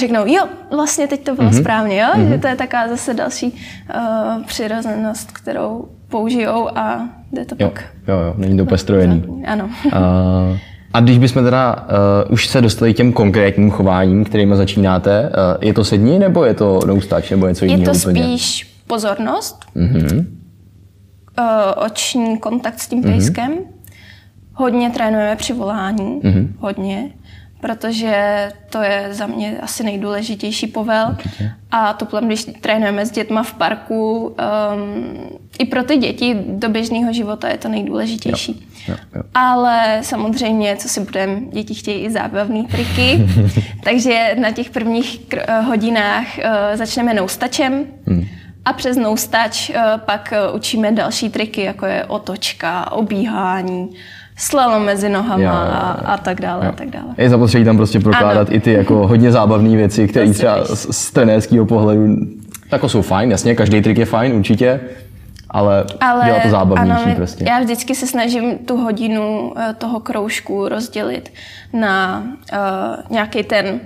řeknou, 0.00 0.26
jo, 0.26 0.42
vlastně 0.76 1.06
teď 1.06 1.24
to 1.24 1.34
bylo 1.34 1.50
mm-hmm. 1.50 1.60
správně, 1.60 2.00
jo, 2.00 2.08
mm-hmm. 2.14 2.28
že 2.28 2.38
to 2.38 2.46
je 2.46 2.56
taká 2.56 2.88
zase 2.88 3.14
další 3.14 3.46
uh, 3.46 4.42
přirozenost, 4.42 5.32
kterou 5.32 5.88
použijou 6.08 6.78
a 6.78 7.08
jde 7.32 7.44
to 7.44 7.56
jo, 7.58 7.68
pak. 7.68 7.84
Jo, 8.08 8.14
jo, 8.18 8.34
není 8.36 8.56
to 8.56 8.62
úplně 8.62 8.78
strojený. 8.78 9.24
Ano. 9.46 9.70
Uh, 9.86 10.58
a 10.92 11.00
když 11.00 11.18
bychom 11.18 11.44
teda 11.44 11.76
uh, 12.26 12.32
už 12.32 12.46
se 12.46 12.60
dostali 12.60 12.94
těm 12.94 13.12
konkrétním 13.12 13.70
chováním, 13.70 14.24
kterými 14.24 14.56
začínáte, 14.56 15.22
uh, 15.22 15.64
je 15.64 15.74
to 15.74 15.84
sední 15.84 16.18
nebo 16.18 16.44
je 16.44 16.54
to 16.54 16.80
noustáč 16.86 17.30
nebo 17.30 17.48
něco 17.48 17.64
jiného 17.64 17.82
Je 17.82 17.86
to 17.86 18.08
úplně? 18.08 18.22
spíš 18.22 18.76
pozornost. 18.86 19.64
Mm-hmm 19.76 20.26
uh, 21.38 21.84
oční 21.84 22.38
kontakt 22.38 22.80
s 22.80 22.88
tím 22.88 23.02
mm-hmm. 23.02 23.12
pejskem. 23.12 23.52
Hodně 24.54 24.90
trénujeme 24.90 25.36
při 25.36 25.52
volání, 25.52 26.20
mm-hmm. 26.20 26.48
hodně. 26.58 27.10
protože 27.60 28.48
to 28.70 28.82
je 28.82 29.08
za 29.10 29.26
mě 29.26 29.58
asi 29.62 29.84
nejdůležitější 29.84 30.66
povel. 30.66 31.06
Určitě. 31.10 31.52
A 31.70 31.92
to 31.92 32.20
když 32.20 32.44
trénujeme 32.60 33.06
s 33.06 33.10
dětma 33.10 33.42
v 33.42 33.54
parku, 33.54 34.26
um, 34.26 34.36
i 35.58 35.64
pro 35.64 35.84
ty 35.84 35.96
děti 35.96 36.36
do 36.48 36.68
běžného 36.68 37.12
života 37.12 37.48
je 37.48 37.58
to 37.58 37.68
nejdůležitější. 37.68 38.68
Jo, 38.88 38.94
jo, 38.94 38.96
jo. 39.14 39.22
Ale 39.34 39.98
samozřejmě, 40.02 40.76
co 40.76 40.88
si 40.88 41.00
budeme, 41.00 41.40
děti 41.52 41.74
chtějí 41.74 42.04
i 42.04 42.10
zábavné 42.10 42.64
triky, 42.64 43.26
takže 43.84 44.36
na 44.40 44.50
těch 44.50 44.70
prvních 44.70 45.20
hodinách 45.66 46.26
uh, 46.38 46.76
začneme 46.76 47.14
noustačem. 47.14 47.84
Hmm. 48.06 48.26
A 48.66 48.72
přes 48.72 48.96
noustač 48.96 49.70
uh, 49.70 49.76
pak 49.98 50.34
uh, 50.50 50.56
učíme 50.56 50.92
další 50.92 51.30
triky, 51.30 51.62
jako 51.62 51.86
je 51.86 52.04
otočka, 52.04 52.92
obíhání, 52.92 53.90
slalom 54.36 54.84
mezi 54.84 55.08
nohama 55.08 55.42
jo, 55.42 55.50
jo, 55.50 55.56
jo. 55.56 55.72
A, 55.72 55.90
a 55.90 56.16
tak 56.16 56.40
dále 56.40 56.64
jo. 56.64 56.72
a 56.72 56.72
tak 56.72 56.90
dále. 56.90 57.06
Je 57.18 57.30
zapotřebí 57.30 57.64
tam 57.64 57.76
prostě 57.76 58.00
prokládat 58.00 58.48
ano. 58.48 58.56
i 58.56 58.60
ty 58.60 58.72
jako 58.72 59.06
hodně 59.06 59.32
zábavné 59.32 59.76
věci, 59.76 60.08
které 60.08 60.32
třeba 60.32 60.64
z, 60.64 60.96
z 60.96 61.10
trenérského 61.10 61.66
pohledu 61.66 62.16
jako 62.72 62.88
jsou 62.88 63.02
fajn, 63.02 63.30
jasně, 63.30 63.54
každý 63.54 63.82
trik 63.82 63.98
je 63.98 64.04
fajn 64.04 64.32
určitě, 64.32 64.80
ale, 65.50 65.84
ale 66.00 66.24
dělá 66.24 66.40
to 66.40 66.48
zábavnější 66.48 67.04
ano, 67.04 67.14
prostě. 67.14 67.44
Já 67.48 67.60
vždycky 67.60 67.94
se 67.94 68.06
snažím 68.06 68.58
tu 68.58 68.76
hodinu 68.76 69.52
uh, 69.56 69.62
toho 69.78 70.00
kroužku 70.00 70.68
rozdělit 70.68 71.32
na 71.72 72.22
uh, 72.52 72.58
nějaký 73.10 73.42
ten 73.42 73.80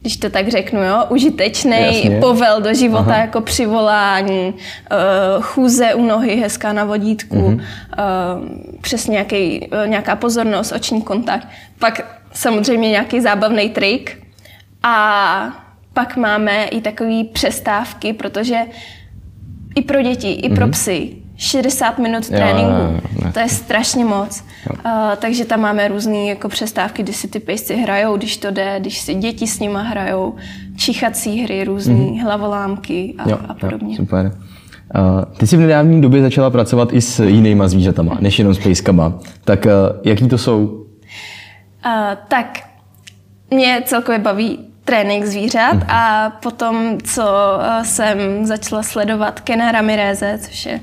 když 0.00 0.16
to 0.16 0.30
tak 0.30 0.48
řeknu, 0.48 0.82
jo, 0.82 1.04
užitečný 1.08 2.10
povel 2.20 2.60
do 2.60 2.74
života 2.74 3.10
Aha. 3.10 3.16
jako 3.16 3.40
přivolání, 3.40 4.54
uh, 4.54 5.42
chůze 5.42 5.94
u 5.94 6.04
nohy, 6.04 6.36
hezká 6.36 6.72
na 6.72 6.84
vodítku, 6.84 7.36
uh-huh. 7.36 7.60
uh, 7.60 8.80
přes 8.80 9.06
nějaký, 9.06 9.68
uh, 9.72 9.88
nějaká 9.88 10.16
pozornost, 10.16 10.72
oční 10.72 11.02
kontakt. 11.02 11.48
Pak 11.78 12.20
samozřejmě 12.32 12.90
nějaký 12.90 13.20
zábavný 13.20 13.68
trik 13.68 14.22
a 14.82 15.64
pak 15.92 16.16
máme 16.16 16.64
i 16.64 16.80
takové 16.80 17.24
přestávky, 17.32 18.12
protože 18.12 18.58
i 19.74 19.82
pro 19.82 20.02
děti, 20.02 20.32
i 20.32 20.54
pro 20.54 20.66
uh-huh. 20.66 20.70
psy 20.70 21.16
60 21.38 21.98
minut 21.98 22.28
tréninku. 22.28 22.70
Jo, 22.70 23.00
jo, 23.24 23.32
to 23.32 23.40
je 23.40 23.48
strašně 23.48 24.04
moc. 24.04 24.44
Uh, 24.70 24.92
takže 25.16 25.44
tam 25.44 25.60
máme 25.60 25.88
různé 25.88 26.24
jako 26.24 26.48
přestávky, 26.48 27.02
kdy 27.02 27.12
si 27.12 27.28
ty 27.28 27.40
pejsci 27.40 27.76
hrajou, 27.76 28.16
když 28.16 28.36
to 28.36 28.50
jde, 28.50 28.80
když 28.80 28.98
si 28.98 29.14
děti 29.14 29.46
s 29.46 29.60
nima 29.60 29.82
hrajou, 29.82 30.34
čichací 30.76 31.42
hry, 31.42 31.64
různé 31.64 31.94
mm-hmm. 31.94 32.22
hlavolámky 32.22 33.14
a, 33.18 33.30
jo, 33.30 33.38
a 33.48 33.54
podobně. 33.54 33.94
Jo, 33.94 33.96
super. 33.96 34.32
Uh, 34.96 35.24
ty 35.36 35.46
jsi 35.46 35.56
v 35.56 35.60
nedávné 35.60 36.00
době 36.00 36.22
začala 36.22 36.50
pracovat 36.50 36.92
i 36.92 37.00
s 37.00 37.24
jinýma 37.24 37.68
zvířatama, 37.68 38.16
než 38.20 38.38
jenom 38.38 38.54
s 38.54 38.58
pejskama. 38.58 39.18
Tak 39.44 39.64
uh, 39.64 39.72
jaký 40.04 40.28
to 40.28 40.38
jsou? 40.38 40.66
Uh, 40.66 41.92
tak 42.28 42.60
mě 43.50 43.82
celkově 43.86 44.18
baví 44.18 44.58
trénink 44.84 45.24
zvířat 45.24 45.74
mm-hmm. 45.74 45.86
a 45.88 46.30
potom, 46.42 46.98
co 47.04 47.22
jsem 47.82 48.46
začala 48.46 48.82
sledovat 48.82 49.40
Kena 49.40 49.72
Ramireze, 49.72 50.38
což 50.42 50.66
je 50.66 50.80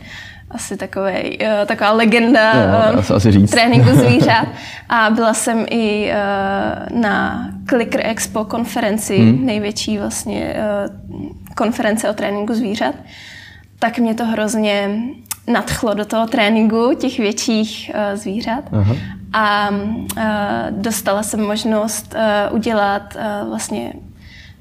asi 0.51 0.77
takový, 0.77 1.37
uh, 1.41 1.65
taková 1.65 1.91
legenda 1.91 2.53
no, 2.93 2.99
uh, 2.99 3.15
asi 3.15 3.31
říct. 3.31 3.51
tréninku 3.51 3.89
zvířat. 3.89 4.47
A 4.89 5.09
byla 5.09 5.33
jsem 5.33 5.65
i 5.69 6.11
uh, 6.11 6.99
na 6.99 7.47
Clicker 7.69 8.01
Expo 8.03 8.45
konferenci, 8.45 9.17
hmm. 9.17 9.45
největší 9.45 9.97
vlastně 9.97 10.55
uh, 11.13 11.29
konference 11.55 12.09
o 12.09 12.13
tréninku 12.13 12.53
zvířat. 12.53 12.95
Tak 13.79 13.99
mě 13.99 14.13
to 14.13 14.25
hrozně 14.25 14.89
nadchlo 15.47 15.93
do 15.93 16.05
toho 16.05 16.27
tréninku 16.27 16.93
těch 16.99 17.19
větších 17.19 17.91
uh, 17.93 18.17
zvířat. 18.19 18.63
Aha. 18.71 18.95
A 19.33 19.69
uh, 19.69 20.23
dostala 20.69 21.23
jsem 21.23 21.41
možnost 21.41 22.15
uh, 22.15 22.55
udělat 22.55 23.15
uh, 23.15 23.49
vlastně 23.49 23.93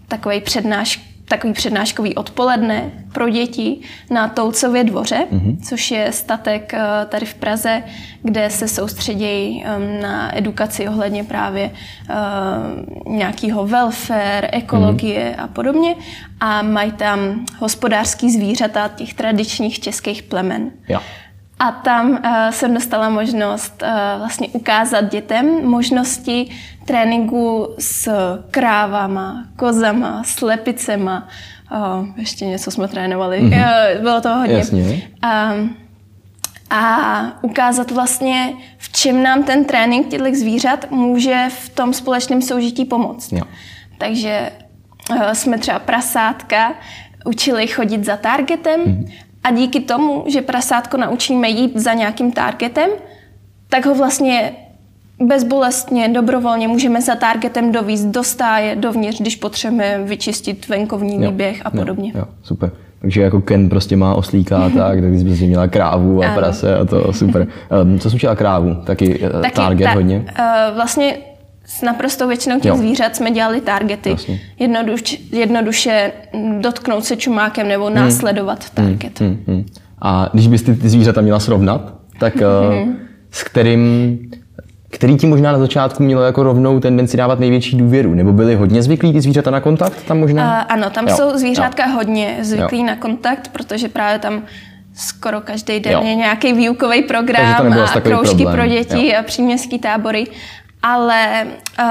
takový 0.09 0.41
přednášky 0.41 1.14
takový 1.29 1.53
přednáškový 1.53 2.15
odpoledne 2.15 2.91
pro 3.13 3.29
děti 3.29 3.81
na 4.11 4.29
Toucově 4.29 4.85
dvoře, 4.85 5.27
mm-hmm. 5.33 5.57
což 5.69 5.91
je 5.91 6.13
statek 6.13 6.75
eh, 6.75 7.07
tady 7.09 7.27
v 7.27 7.35
Praze, 7.35 7.83
kde 8.23 8.51
se 8.51 8.69
soustředějí 8.69 9.65
ehm, 9.65 10.01
na 10.01 10.39
edukaci 10.39 10.89
ohledně 10.89 11.25
právě 11.25 11.71
uh, 11.71 13.15
nějakého 13.15 13.67
welfare, 13.67 14.49
ekologie 14.53 15.35
mm-hmm. 15.39 15.45
a 15.45 15.49
podobně. 15.49 15.95
A 16.41 16.63
mají 16.63 16.93
tam 16.93 17.47
hospodářský 17.59 18.31
zvířata 18.31 18.89
těch 18.89 19.15
tradičních 19.15 19.81
českých 19.81 20.23
plemen. 20.23 20.71
Ja. 20.89 21.03
A 21.59 21.73
tam 21.73 22.11
uh, 22.11 22.19
jsem 22.51 22.75
dostala 22.75 23.09
možnost 23.09 23.83
uh, 23.83 24.19
vlastně 24.19 24.49
ukázat 24.49 25.01
dětem 25.01 25.69
možnosti 25.69 26.51
tréninku 26.85 27.75
s 27.79 28.09
krávama, 28.51 29.45
kozama, 29.57 30.23
slepicema. 30.25 31.29
Uh, 31.73 32.09
ještě 32.17 32.47
něco 32.47 32.71
jsme 32.71 32.89
trénovali. 32.89 33.43
Mm-hmm. 33.43 33.97
Uh, 33.97 34.03
bylo 34.03 34.21
to 34.21 34.29
hodně. 34.29 34.55
Jasně. 34.55 35.03
Uh, 35.25 35.69
a 36.71 37.23
ukázat 37.43 37.91
vlastně, 37.91 38.53
v 38.79 38.93
čem 38.93 39.23
nám 39.23 39.43
ten 39.43 39.65
trénink 39.65 40.09
těchto 40.09 40.35
zvířat 40.35 40.91
může 40.91 41.47
v 41.49 41.69
tom 41.69 41.93
společném 41.93 42.43
soužití 42.43 42.85
pomoct. 42.85 43.33
Jo. 43.33 43.43
Takže 43.99 44.53
uh, 45.11 45.31
jsme 45.33 45.59
třeba 45.59 45.79
prasátka 45.79 46.75
učili 47.25 47.67
chodit 47.67 48.05
za 48.05 48.17
targetem 48.17 48.81
mm-hmm. 48.81 49.13
A 49.45 49.51
díky 49.51 49.81
tomu, 49.81 50.25
že 50.27 50.43
prasátko 50.43 50.97
naučíme 50.97 51.49
jít 51.49 51.77
za 51.77 51.93
nějakým 51.93 52.33
targetem, 52.33 52.91
tak 53.69 53.87
ho 53.87 53.95
vlastně 53.95 54.53
bezbolestně, 55.21 56.09
dobrovolně 56.09 56.69
můžeme 56.69 57.03
za 57.03 57.15
targetem 57.15 57.73
dovízt 57.73 58.07
do 58.07 58.25
stáje, 58.25 58.77
dovnitř, 58.77 59.21
když 59.21 59.37
potřebujeme 59.37 60.05
vyčistit 60.05 60.69
venkovní 60.69 61.19
výběh 61.19 61.63
a 61.65 61.71
podobně. 61.71 62.13
Jo, 62.15 62.21
jo, 62.21 62.25
super. 62.43 62.71
Takže 63.01 63.23
jako 63.23 63.41
Ken 63.41 63.69
prostě 63.69 63.97
má 63.97 64.15
oslíka 64.15 64.59
a 64.59 64.69
tak, 64.69 65.01
tak 65.01 65.11
bys 65.11 65.25
prostě 65.25 65.45
měla 65.45 65.69
krávu 65.69 66.23
a 66.23 66.27
ano. 66.27 66.35
prase 66.37 66.77
a 66.77 66.85
to 66.85 67.13
super. 67.13 67.47
Um, 67.83 67.99
co 67.99 68.11
jsem 68.11 68.19
chtěla 68.19 68.35
krávu? 68.35 68.75
Taky, 68.75 69.19
uh, 69.19 69.43
Taky 69.43 69.55
target 69.55 69.85
ta, 69.85 69.93
hodně? 69.93 70.25
Uh, 70.39 70.75
vlastně 70.75 71.17
s 71.67 71.83
naprostou 71.83 72.29
většinou 72.29 72.61
těch 72.61 72.71
jo. 72.71 72.77
zvířat 72.77 73.17
jsme 73.17 73.31
dělali 73.31 73.61
targety. 73.61 74.17
Jednoduš, 74.59 75.23
jednoduše 75.33 76.13
dotknout 76.61 77.05
se 77.05 77.17
čumákem 77.17 77.69
nebo 77.69 77.87
hmm. 77.87 77.95
následovat 77.95 78.71
target. 78.71 79.21
Hmm, 79.21 79.29
hmm, 79.29 79.45
hmm. 79.47 79.67
A 80.03 80.31
když 80.33 80.47
bys 80.49 80.63
ty, 80.63 80.75
zvířata 80.75 81.21
měla 81.21 81.41
srovnat, 81.41 81.95
tak 82.19 82.37
hmm. 82.37 82.89
uh, 82.89 82.95
s 83.31 83.45
kterým, 83.45 84.19
který 84.91 85.17
ti 85.17 85.27
možná 85.27 85.53
na 85.53 85.59
začátku 85.59 86.03
mělo 86.03 86.23
jako 86.23 86.43
rovnou 86.43 86.81
tendenci 86.81 87.17
dávat 87.17 87.39
největší 87.39 87.77
důvěru? 87.77 88.15
Nebo 88.15 88.33
byly 88.33 88.55
hodně 88.55 88.83
zvyklí 88.83 89.13
ty 89.13 89.21
zvířata 89.21 89.51
na 89.51 89.61
kontakt 89.61 90.03
tam 90.03 90.19
možná? 90.19 90.61
Uh, 90.61 90.67
ano, 90.69 90.91
tam 90.91 91.09
jo. 91.09 91.17
jsou 91.17 91.39
zvířátka 91.39 91.87
jo. 91.87 91.95
hodně 91.95 92.37
zvyklí 92.41 92.79
jo. 92.79 92.87
na 92.87 92.97
kontakt, 92.97 93.51
protože 93.53 93.89
právě 93.89 94.19
tam 94.19 94.43
skoro 94.95 95.41
každý 95.41 95.81
den 95.81 95.93
jo. 95.93 96.03
je 96.05 96.15
nějaký 96.15 96.53
výukový 96.53 97.03
program 97.03 97.73
a 97.73 98.01
kroužky 98.01 98.35
problém. 98.35 98.55
pro 98.55 98.67
děti 98.67 99.09
jo. 99.09 99.15
a 99.21 99.23
příměstský 99.23 99.79
tábory 99.79 100.27
ale 100.85 101.47
uh, 101.81 101.87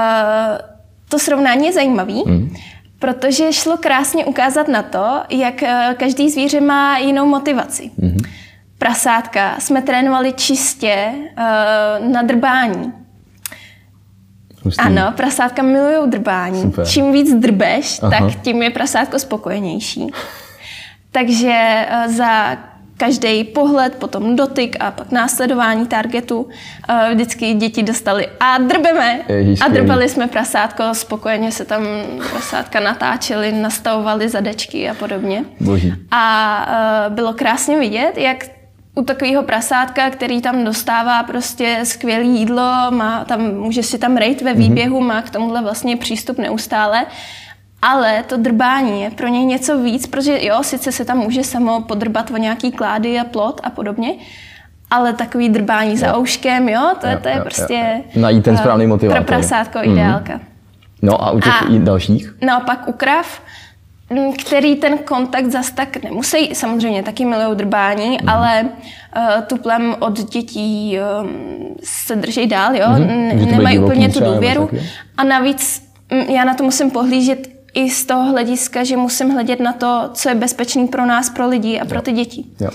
to 1.08 1.18
srovnání 1.18 1.66
je 1.66 1.72
zajímavý, 1.72 2.22
mm. 2.26 2.54
protože 2.98 3.52
šlo 3.52 3.76
krásně 3.76 4.24
ukázat 4.24 4.68
na 4.68 4.82
to, 4.82 5.22
jak 5.30 5.62
uh, 5.62 5.94
každý 5.94 6.30
zvíře 6.30 6.60
má 6.60 6.98
jinou 6.98 7.26
motivaci. 7.26 7.90
Mm. 7.96 8.16
Prasátka 8.78 9.56
jsme 9.58 9.82
trénovali 9.82 10.32
čistě 10.32 11.12
uh, 11.14 12.12
na 12.12 12.22
drbání. 12.22 12.92
Hustý. 14.62 14.80
Ano, 14.80 15.12
prasátka 15.16 15.62
milují 15.62 16.10
drbání. 16.10 16.62
Super. 16.62 16.86
Čím 16.86 17.12
víc 17.12 17.34
drbeš, 17.34 18.00
Aha. 18.02 18.10
tak 18.10 18.40
tím 18.42 18.62
je 18.62 18.70
prasátko 18.70 19.18
spokojenější. 19.18 20.06
Takže 21.10 21.86
za 22.06 22.56
každý 22.96 23.44
pohled, 23.44 23.94
potom 23.94 24.36
dotyk 24.36 24.76
a 24.80 24.90
pak 24.90 25.12
následování 25.12 25.86
targetu. 25.86 26.48
Eh, 26.88 27.14
vždycky 27.14 27.54
děti 27.54 27.82
dostali 27.82 28.28
a 28.40 28.58
drbeme. 28.58 29.20
A 29.60 29.68
drbali 29.68 30.08
jsme 30.08 30.26
prasátko, 30.26 30.84
spokojeně 30.92 31.52
se 31.52 31.64
tam 31.64 31.82
prasátka 32.30 32.80
natáčely, 32.80 33.52
nastavovali 33.52 34.28
zadečky 34.28 34.90
a 34.90 34.94
podobně. 34.94 35.44
Boží. 35.60 35.92
A 36.10 36.66
eh, 37.06 37.10
bylo 37.10 37.32
krásně 37.32 37.78
vidět, 37.78 38.12
jak 38.16 38.44
u 38.94 39.02
takového 39.02 39.42
prasátka, 39.42 40.10
který 40.10 40.40
tam 40.40 40.64
dostává 40.64 41.22
prostě 41.22 41.80
skvělé 41.84 42.24
jídlo, 42.24 42.72
má 42.90 43.24
tam, 43.24 43.54
může 43.54 43.82
si 43.82 43.98
tam 43.98 44.16
rejt 44.16 44.42
ve 44.42 44.50
mhm. 44.50 44.58
výběhu, 44.58 45.00
má 45.00 45.22
k 45.22 45.30
tomuhle 45.30 45.62
vlastně 45.62 45.96
přístup 45.96 46.38
neustále, 46.38 47.06
ale 47.84 48.22
to 48.22 48.36
drbání 48.36 49.02
je 49.02 49.10
pro 49.10 49.28
něj 49.28 49.44
něco 49.44 49.78
víc, 49.78 50.06
protože 50.06 50.44
jo, 50.44 50.62
sice 50.62 50.92
se 50.92 51.04
tam 51.04 51.18
může 51.18 51.44
samo 51.44 51.80
podrbat 51.80 52.30
o 52.30 52.36
nějaký 52.36 52.72
klády 52.72 53.20
a 53.20 53.24
plot 53.24 53.60
a 53.64 53.70
podobně, 53.70 54.14
ale 54.90 55.12
takový 55.12 55.48
drbání 55.48 55.90
jo. 55.90 55.96
za 55.96 56.18
ouškem, 56.18 56.68
jo, 56.68 56.94
to, 57.00 57.06
jo, 57.06 57.18
to 57.22 57.28
je 57.28 57.36
jo, 57.36 57.40
prostě... 57.42 58.02
Jo. 58.14 58.22
Najít 58.22 58.44
ten 58.44 58.56
správný 58.56 58.86
motivátor. 58.86 59.24
Pro 59.24 59.34
prasátko 59.34 59.78
mm-hmm. 59.78 59.92
ideálka. 59.92 60.40
No 61.02 61.24
a 61.24 61.30
u 61.30 61.40
těch 61.40 61.62
a, 61.62 61.66
dalších? 61.78 62.34
No 62.42 62.56
a 62.56 62.60
pak 62.60 62.88
u 62.88 62.92
krav 62.92 63.42
mm, 64.10 64.32
který 64.32 64.76
ten 64.76 64.98
kontakt 64.98 65.46
zas 65.46 65.70
tak 65.70 66.02
nemusí, 66.04 66.54
samozřejmě 66.54 67.02
taky 67.02 67.24
milují 67.24 67.56
drbání, 67.56 68.18
mm. 68.22 68.28
ale 68.28 68.62
uh, 69.16 69.42
tuplem 69.46 69.96
od 69.98 70.30
dětí 70.30 70.98
um, 71.22 71.30
se 71.82 72.16
drží 72.16 72.46
dál, 72.46 72.76
jo, 72.76 72.86
mm. 72.88 73.50
nemají 73.50 73.78
úplně 73.78 74.08
tu 74.08 74.20
důvěru. 74.20 74.70
A 75.16 75.24
navíc 75.24 75.84
já 76.28 76.44
na 76.44 76.54
to 76.54 76.64
musím 76.64 76.90
pohlížet 76.90 77.53
i 77.74 77.90
z 77.90 78.04
toho 78.04 78.30
hlediska, 78.30 78.84
že 78.84 78.96
musím 78.96 79.30
hledět 79.30 79.60
na 79.60 79.72
to, 79.72 80.10
co 80.12 80.28
je 80.28 80.34
bezpečný 80.34 80.88
pro 80.88 81.06
nás, 81.06 81.30
pro 81.30 81.48
lidi 81.48 81.80
a 81.80 81.84
pro 81.84 82.02
ty 82.02 82.12
děti. 82.12 82.44
Jo. 82.60 82.70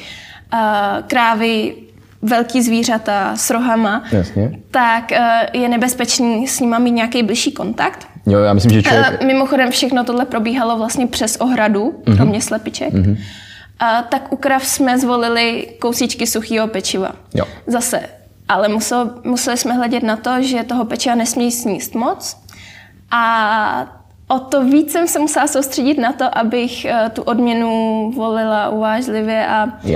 Uh, 0.54 0.60
krávy, 1.08 1.76
velký 2.22 2.62
zvířata 2.62 3.36
s 3.36 3.50
rohama, 3.50 4.04
Jasně. 4.12 4.60
tak 4.72 5.12
uh, 5.12 5.62
je 5.62 5.70
nebezpečný 5.70 6.48
s 6.48 6.60
nimi 6.60 6.76
mít 6.80 6.92
nějaký 6.92 7.24
blížší 7.24 7.52
kontakt. 7.52 8.08
Jo, 8.28 8.40
já 8.40 8.54
myslím, 8.54 8.72
že 8.72 8.84
člověk... 8.84 9.22
Uh, 9.22 9.28
mimochodem 9.28 9.72
všechno 9.72 10.04
tohle 10.04 10.26
probíhalo 10.26 10.78
vlastně 10.78 11.08
přes 11.08 11.38
ohradu, 11.38 11.90
uh-huh. 11.90 12.16
kromě 12.16 12.42
slepiček. 12.42 12.94
Uh-huh. 12.94 13.12
Uh, 13.12 13.18
tak 14.10 14.34
u 14.34 14.36
krav 14.36 14.66
jsme 14.66 15.00
zvolili 15.00 15.68
kousíčky 15.80 16.28
suchého 16.28 16.68
pečiva. 16.68 17.12
Jo. 17.34 17.46
Zase. 17.68 18.02
Ale 18.48 18.68
musel, 18.68 19.12
museli 19.24 19.58
jsme 19.58 19.74
hledět 19.74 20.04
na 20.04 20.16
to, 20.16 20.42
že 20.42 20.64
toho 20.64 20.86
pečiva 20.86 21.16
nesmí 21.16 21.52
sníst 21.52 21.96
moc. 21.96 22.38
A 23.12 23.99
o 24.32 24.40
to 24.40 24.64
víc 24.66 24.92
jsem 24.92 25.08
se 25.08 25.20
musela 25.20 25.48
soustředit 25.48 25.98
na 25.98 26.14
to, 26.14 26.38
abych 26.38 26.86
uh, 26.90 27.10
tu 27.10 27.22
odměnu 27.22 28.12
volila 28.16 28.70
uvážlivě 28.70 29.48
a 29.48 29.66
uh, 29.66 29.92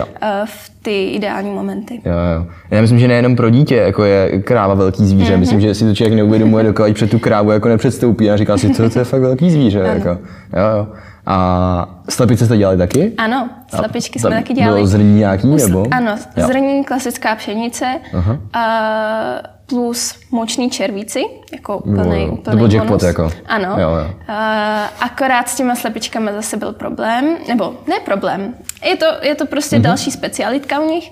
v 0.46 0.72
ty 0.82 1.08
ideální 1.08 1.52
momenty. 1.52 2.02
Jo, 2.06 2.14
jo. 2.14 2.46
Já 2.72 2.82
myslím, 2.82 3.00
že 3.00 3.08
nejenom 3.08 3.36
pro 3.36 3.50
dítě 3.50 3.76
jako 3.76 4.04
je 4.04 4.42
kráva 4.42 4.74
velký 4.74 5.06
zvíře. 5.06 5.36
Mm-hmm. 5.36 5.40
Myslím, 5.40 5.62
že 5.62 5.76
si 5.76 5.86
to 5.86 5.96
člověk 5.96 6.14
neuvědomuje, 6.14 6.64
dokud 6.64 6.94
před 6.94 7.10
tu 7.10 7.20
krávu 7.20 7.52
jako 7.52 7.68
nepředstoupí 7.70 8.32
a 8.32 8.38
říká 8.38 8.58
si, 8.58 8.74
co 8.74 8.90
to 8.90 9.00
je 9.00 9.06
fakt 9.06 9.22
velký 9.22 9.52
zvíře. 9.52 9.80
Jako. 9.80 10.10
Jo, 10.10 10.78
jo. 10.78 10.88
A 11.26 11.90
slepice 12.10 12.46
jste 12.46 12.58
dělali 12.58 12.78
taky? 12.78 13.14
Ano, 13.18 13.50
slepičky 13.76 14.20
jsme 14.20 14.30
taky 14.30 14.54
dělali. 14.54 14.76
Bylo 14.76 14.88
zrní 14.88 15.16
nějaký, 15.16 15.48
nebo? 15.48 15.86
Ano, 15.92 16.16
jo. 16.38 16.48
zrní, 16.48 16.84
klasická 16.84 17.36
pšenice. 17.36 17.86
Aha. 18.14 18.38
A 18.54 19.53
plus 19.66 20.16
moční 20.32 20.70
červíci, 20.70 21.24
jako 21.52 21.78
úplný, 21.78 22.26
úplný 22.26 22.38
To 22.38 22.52
byl 22.52 22.72
jackpot 22.72 23.04
jako. 23.04 23.32
Ano. 23.46 23.76
Jo, 23.80 23.90
jo. 23.90 24.06
Uh, 24.06 24.36
akorát 25.00 25.50
s 25.50 25.56
těma 25.56 25.76
slepičkami 25.76 26.32
zase 26.34 26.58
byl 26.58 26.74
problém, 26.74 27.38
nebo 27.48 27.76
ne 27.88 28.00
problém, 28.06 28.56
je 28.86 28.98
to, 28.98 29.06
je 29.22 29.36
to 29.36 29.46
prostě 29.46 29.78
mm-hmm. 29.78 29.82
další 29.82 30.12
specialitka 30.12 30.80
u 30.80 30.90
nich. 30.90 31.12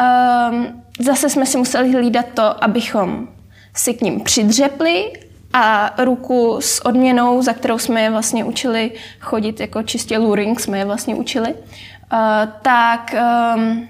Uh, 0.00 0.64
zase 1.00 1.30
jsme 1.30 1.46
si 1.46 1.58
museli 1.58 1.92
hlídat 1.92 2.26
to, 2.34 2.64
abychom 2.64 3.28
si 3.74 3.94
k 3.94 4.00
ním 4.00 4.20
přidřepli 4.20 5.12
a 5.52 5.94
ruku 5.98 6.56
s 6.60 6.86
odměnou, 6.86 7.42
za 7.42 7.52
kterou 7.52 7.78
jsme 7.78 8.00
je 8.02 8.10
vlastně 8.10 8.44
učili 8.44 8.90
chodit, 9.20 9.60
jako 9.60 9.82
čistě 9.82 10.18
luring 10.18 10.60
jsme 10.60 10.78
je 10.78 10.84
vlastně 10.84 11.14
učili, 11.14 11.54
uh, 11.54 12.18
tak 12.62 13.14
um, 13.56 13.88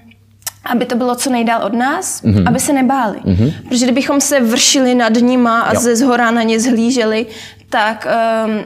aby 0.65 0.85
to 0.85 0.95
bylo 0.95 1.15
co 1.15 1.29
nejdál 1.29 1.63
od 1.63 1.73
nás, 1.73 2.23
mm-hmm. 2.23 2.47
aby 2.47 2.59
se 2.59 2.73
nebáli. 2.73 3.19
Mm-hmm. 3.19 3.53
Protože 3.69 3.85
kdybychom 3.85 4.21
se 4.21 4.39
vršili 4.39 4.95
nad 4.95 5.13
nima 5.13 5.61
a 5.61 5.73
jo. 5.73 5.79
ze 5.79 5.95
zhora 5.95 6.31
na 6.31 6.43
ně 6.43 6.59
zhlíželi, 6.59 7.25
tak 7.69 8.07
um, 8.45 8.63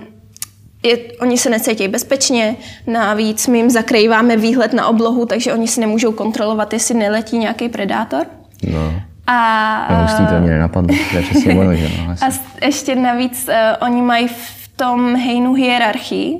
je, 0.83 0.97
oni 1.21 1.37
se 1.37 1.49
necítí 1.49 1.87
bezpečně, 1.87 2.55
navíc 2.87 3.47
my 3.47 3.57
jim 3.57 3.69
zakrýváme 3.69 4.37
výhled 4.37 4.73
na 4.73 4.87
oblohu, 4.87 5.25
takže 5.25 5.53
oni 5.53 5.67
si 5.67 5.79
nemůžou 5.79 6.11
kontrolovat, 6.11 6.73
jestli 6.73 6.95
neletí 6.95 7.37
nějaký 7.37 7.69
predátor. 7.69 8.25
No. 8.71 8.93
A, 9.27 9.87
no, 9.91 10.01
hustý 10.01 10.25
to 10.27 10.39
mě 10.41 10.49
nenapadlo, 10.49 10.95
to 11.11 11.17
je 11.17 11.23
přesně 11.23 11.55
ono, 11.55 11.75
že 11.75 11.89
no, 11.97 12.15
A 12.21 12.29
ještě 12.65 12.95
navíc 12.95 13.49
uh, 13.49 13.87
oni 13.87 14.01
mají 14.01 14.27
v 14.27 14.69
tom 14.75 15.15
hejnu 15.15 15.53
hierarchii, 15.53 16.37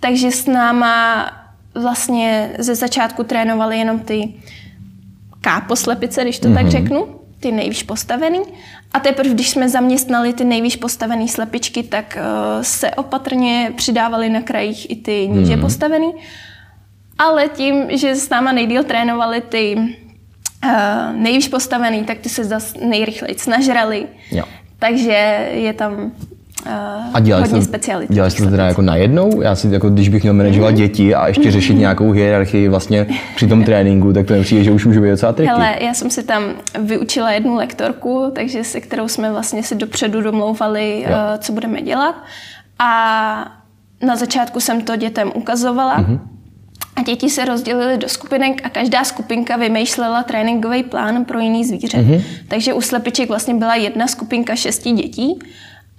takže 0.00 0.30
s 0.30 0.46
náma 0.46 1.26
vlastně 1.74 2.50
ze 2.58 2.74
začátku 2.74 3.24
trénovali 3.24 3.78
jenom 3.78 3.98
ty 3.98 4.34
káposlepice, 5.40 6.22
když 6.22 6.38
to 6.38 6.48
mm-hmm. 6.48 6.54
tak 6.54 6.62
mhm. 6.62 6.70
řeknu, 6.70 7.20
ty 7.40 7.52
nejvíc 7.52 7.82
postavený. 7.82 8.40
A 8.92 9.00
teprve, 9.00 9.30
když 9.30 9.50
jsme 9.50 9.68
zaměstnali 9.68 10.32
ty 10.32 10.44
nejvíc 10.44 10.76
postavený 10.76 11.28
slepičky, 11.28 11.82
tak 11.82 12.18
uh, 12.18 12.62
se 12.62 12.90
opatrně 12.90 13.72
přidávali 13.76 14.28
na 14.28 14.42
krajích 14.42 14.90
i 14.90 14.96
ty 14.96 15.28
níže 15.28 15.56
mm-hmm. 15.56 15.60
postavený. 15.60 16.12
Ale 17.18 17.48
tím, 17.48 17.84
že 17.90 18.14
s 18.14 18.28
náma 18.28 18.52
nejdíl 18.52 18.84
trénovali 18.84 19.40
ty 19.40 19.76
uh, 19.76 20.70
nejvíc 21.12 21.48
postavený, 21.48 22.04
tak 22.04 22.18
ty 22.18 22.28
se 22.28 22.44
zase 22.44 22.78
nejrychleji 22.84 23.36
nažrali. 23.48 24.06
Jo. 24.30 24.44
Takže 24.78 25.48
je 25.52 25.72
tam 25.72 26.12
Uh, 26.68 27.10
a 27.14 27.20
dělali 27.20 27.48
hodně 27.48 27.62
specialit. 27.62 28.12
Dělali 28.12 28.30
jste 28.30 28.44
to 28.44 28.50
teda 28.50 28.66
jako 28.66 28.82
najednou? 28.82 29.42
Já 29.42 29.54
si 29.54 29.68
jako, 29.68 29.90
když 29.90 30.08
bych 30.08 30.22
měl 30.22 30.34
manažovat 30.34 30.70
mm-hmm. 30.70 30.76
děti 30.76 31.14
a 31.14 31.28
ještě 31.28 31.50
řešit 31.50 31.74
nějakou 31.78 32.12
hierarchii 32.12 32.68
vlastně 32.68 33.06
při 33.36 33.46
tom 33.46 33.64
tréninku, 33.64 34.12
tak 34.12 34.26
to 34.26 34.34
mi 34.34 34.42
přijde, 34.42 34.64
že 34.64 34.70
už 34.70 34.86
může 34.86 35.00
být 35.00 35.10
docela 35.10 35.32
triky. 35.32 35.50
Hele, 35.50 35.76
já 35.80 35.94
jsem 35.94 36.10
si 36.10 36.22
tam 36.22 36.42
vyučila 36.78 37.30
jednu 37.30 37.54
lektorku, 37.54 38.32
takže 38.34 38.64
se 38.64 38.80
kterou 38.80 39.08
jsme 39.08 39.32
vlastně 39.32 39.62
si 39.62 39.74
dopředu 39.74 40.22
domlouvali, 40.22 41.04
uh, 41.06 41.12
co 41.38 41.52
budeme 41.52 41.82
dělat. 41.82 42.14
A 42.78 43.52
na 44.02 44.16
začátku 44.16 44.60
jsem 44.60 44.80
to 44.80 44.96
dětem 44.96 45.32
ukazovala. 45.34 45.98
Mm-hmm. 45.98 46.20
A 46.96 47.02
děti 47.02 47.30
se 47.30 47.44
rozdělily 47.44 47.98
do 47.98 48.08
skupinek 48.08 48.60
a 48.64 48.68
každá 48.68 49.04
skupinka 49.04 49.56
vymýšlela 49.56 50.22
tréninkový 50.22 50.82
plán 50.82 51.24
pro 51.24 51.38
jiný 51.38 51.64
zvíře. 51.64 51.98
Mm-hmm. 51.98 52.22
Takže 52.48 52.74
u 52.74 52.80
slepiček 52.80 53.28
vlastně 53.28 53.54
byla 53.54 53.74
jedna 53.74 54.06
skupinka 54.06 54.56
šesti 54.56 54.92
dětí 54.92 55.38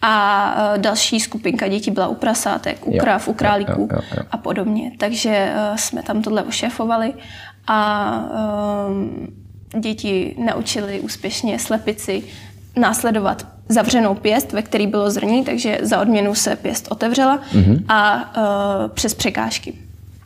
a 0.01 0.55
e, 0.75 0.77
další 0.77 1.19
skupinka 1.19 1.67
dětí 1.67 1.91
byla 1.91 2.07
u 2.07 2.15
prasátek, 2.15 2.87
u 2.87 2.97
kráv, 2.97 3.27
u 3.27 3.33
králíků 3.33 3.81
jo, 3.81 3.87
jo, 3.91 3.99
jo, 4.11 4.17
jo. 4.17 4.23
a 4.31 4.37
podobně. 4.37 4.91
Takže 4.97 5.53
uh, 5.55 5.75
jsme 5.75 6.03
tam 6.03 6.21
tohle 6.21 6.43
ošéfovali 6.43 7.13
a 7.67 8.11
um, 8.87 9.27
děti 9.79 10.35
naučili 10.45 10.99
úspěšně 10.99 11.59
slepici 11.59 12.23
následovat 12.75 13.47
zavřenou 13.69 14.15
pěst, 14.15 14.51
ve 14.53 14.61
který 14.61 14.87
bylo 14.87 15.11
zrní, 15.11 15.45
takže 15.45 15.77
za 15.81 16.01
odměnu 16.01 16.35
se 16.35 16.55
pěst 16.55 16.87
otevřela 16.91 17.39
mm-hmm. 17.53 17.83
a 17.87 18.31
uh, 18.37 18.91
přes 18.91 19.13
překážky. 19.13 19.73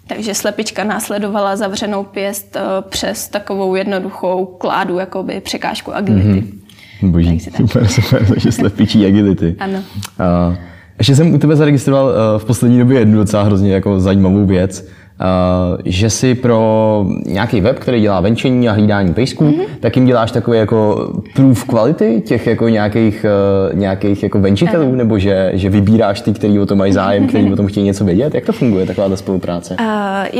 Takže 0.07 0.35
slepička 0.35 0.83
následovala 0.83 1.55
zavřenou 1.55 2.03
pěst 2.03 2.55
uh, 2.55 2.89
přes 2.89 3.27
takovou 3.27 3.75
jednoduchou 3.75 4.45
kládu, 4.45 4.99
jakoby 4.99 5.41
překážku 5.41 5.95
agility. 5.95 6.29
Mm-hmm. 6.29 6.62
Boží, 7.11 7.39
super, 7.39 7.87
super, 7.87 8.25
takže 8.33 8.51
slepičí 8.51 9.05
agility. 9.05 9.55
Ano. 9.59 9.79
Uh, 9.79 10.55
ještě 10.97 11.15
jsem 11.15 11.33
u 11.33 11.37
tebe 11.37 11.55
zaregistroval 11.55 12.05
uh, 12.05 12.41
v 12.41 12.45
poslední 12.45 12.79
době 12.79 12.99
jednu 12.99 13.17
docela 13.17 13.43
hrozně 13.43 13.73
jako 13.73 13.99
zajímavou 13.99 14.45
věc, 14.45 14.81
uh, 14.81 15.81
že 15.85 16.09
si 16.09 16.35
pro 16.35 17.05
nějaký 17.25 17.61
web, 17.61 17.79
který 17.79 18.01
dělá 18.01 18.19
venčení 18.19 18.69
a 18.69 18.71
hlídání 18.71 19.13
pejsků, 19.13 19.43
mm-hmm. 19.43 19.65
tak 19.79 19.95
jim 19.95 20.05
děláš 20.05 20.31
takové 20.31 20.57
jako 20.57 21.09
proof 21.35 21.63
kvality 21.63 22.21
těch 22.25 22.47
jako 22.47 22.69
nějakých, 22.69 23.25
uh, 23.71 23.79
nějakých 23.79 24.23
jako 24.23 24.39
venčitelů, 24.39 24.87
ano. 24.87 24.95
nebo 24.95 25.19
že, 25.19 25.51
že 25.53 25.69
vybíráš 25.69 26.21
ty, 26.21 26.33
kteří 26.33 26.59
o 26.59 26.65
tom 26.65 26.77
mají 26.77 26.93
zájem, 26.93 27.27
kteří 27.27 27.53
o 27.53 27.55
tom 27.55 27.67
chtějí 27.67 27.85
něco 27.85 28.05
vědět? 28.05 28.35
Jak 28.35 28.45
to 28.45 28.53
funguje, 28.53 28.85
taková 28.85 29.09
ta 29.09 29.15
spolupráce? 29.15 29.75
Uh, 29.79 29.85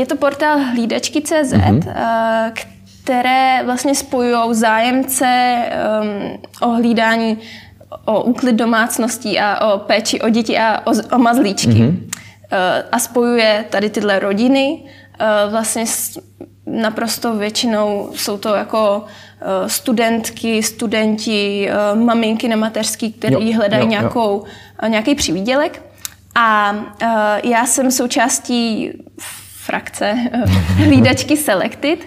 je 0.00 0.06
to 0.06 0.16
portál 0.16 0.58
hlídačky.cz, 0.58 1.52
mm-hmm. 1.52 1.76
uh, 1.76 2.73
které 3.04 3.62
vlastně 3.64 3.94
spojují 3.94 4.54
zájemce 4.54 5.58
um, 6.02 6.38
o 6.60 6.68
hlídání, 6.68 7.38
o 8.04 8.22
úklid 8.22 8.52
domácností 8.52 9.38
a 9.40 9.72
o 9.72 9.78
péči 9.78 10.20
o 10.20 10.28
děti 10.28 10.58
a 10.58 10.82
o, 10.86 11.16
o 11.16 11.18
mazlíčky. 11.18 11.68
Mm-hmm. 11.68 11.88
Uh, 11.88 12.58
a 12.92 12.98
spojuje 12.98 13.64
tady 13.70 13.90
tyhle 13.90 14.18
rodiny. 14.18 14.82
Uh, 14.82 15.52
vlastně 15.52 15.86
s, 15.86 16.20
naprosto 16.66 17.34
většinou 17.34 18.10
jsou 18.14 18.38
to 18.38 18.54
jako 18.54 18.98
uh, 18.98 19.68
studentky, 19.68 20.62
studenti, 20.62 21.70
uh, 21.92 22.00
maminky 22.00 22.48
na 22.48 22.56
mateřský, 22.56 23.12
kteří 23.12 23.54
hledají 23.54 23.82
jo, 23.82 23.90
nějakou, 23.90 24.30
jo. 24.30 24.44
Uh, 24.82 24.88
nějaký 24.88 25.14
přivídělek. 25.14 25.82
A 26.34 26.72
uh, 26.72 27.50
já 27.50 27.66
jsem 27.66 27.90
součástí 27.90 28.92
frakce 29.64 30.14
hlídačky 30.76 31.36
Selected, 31.36 31.98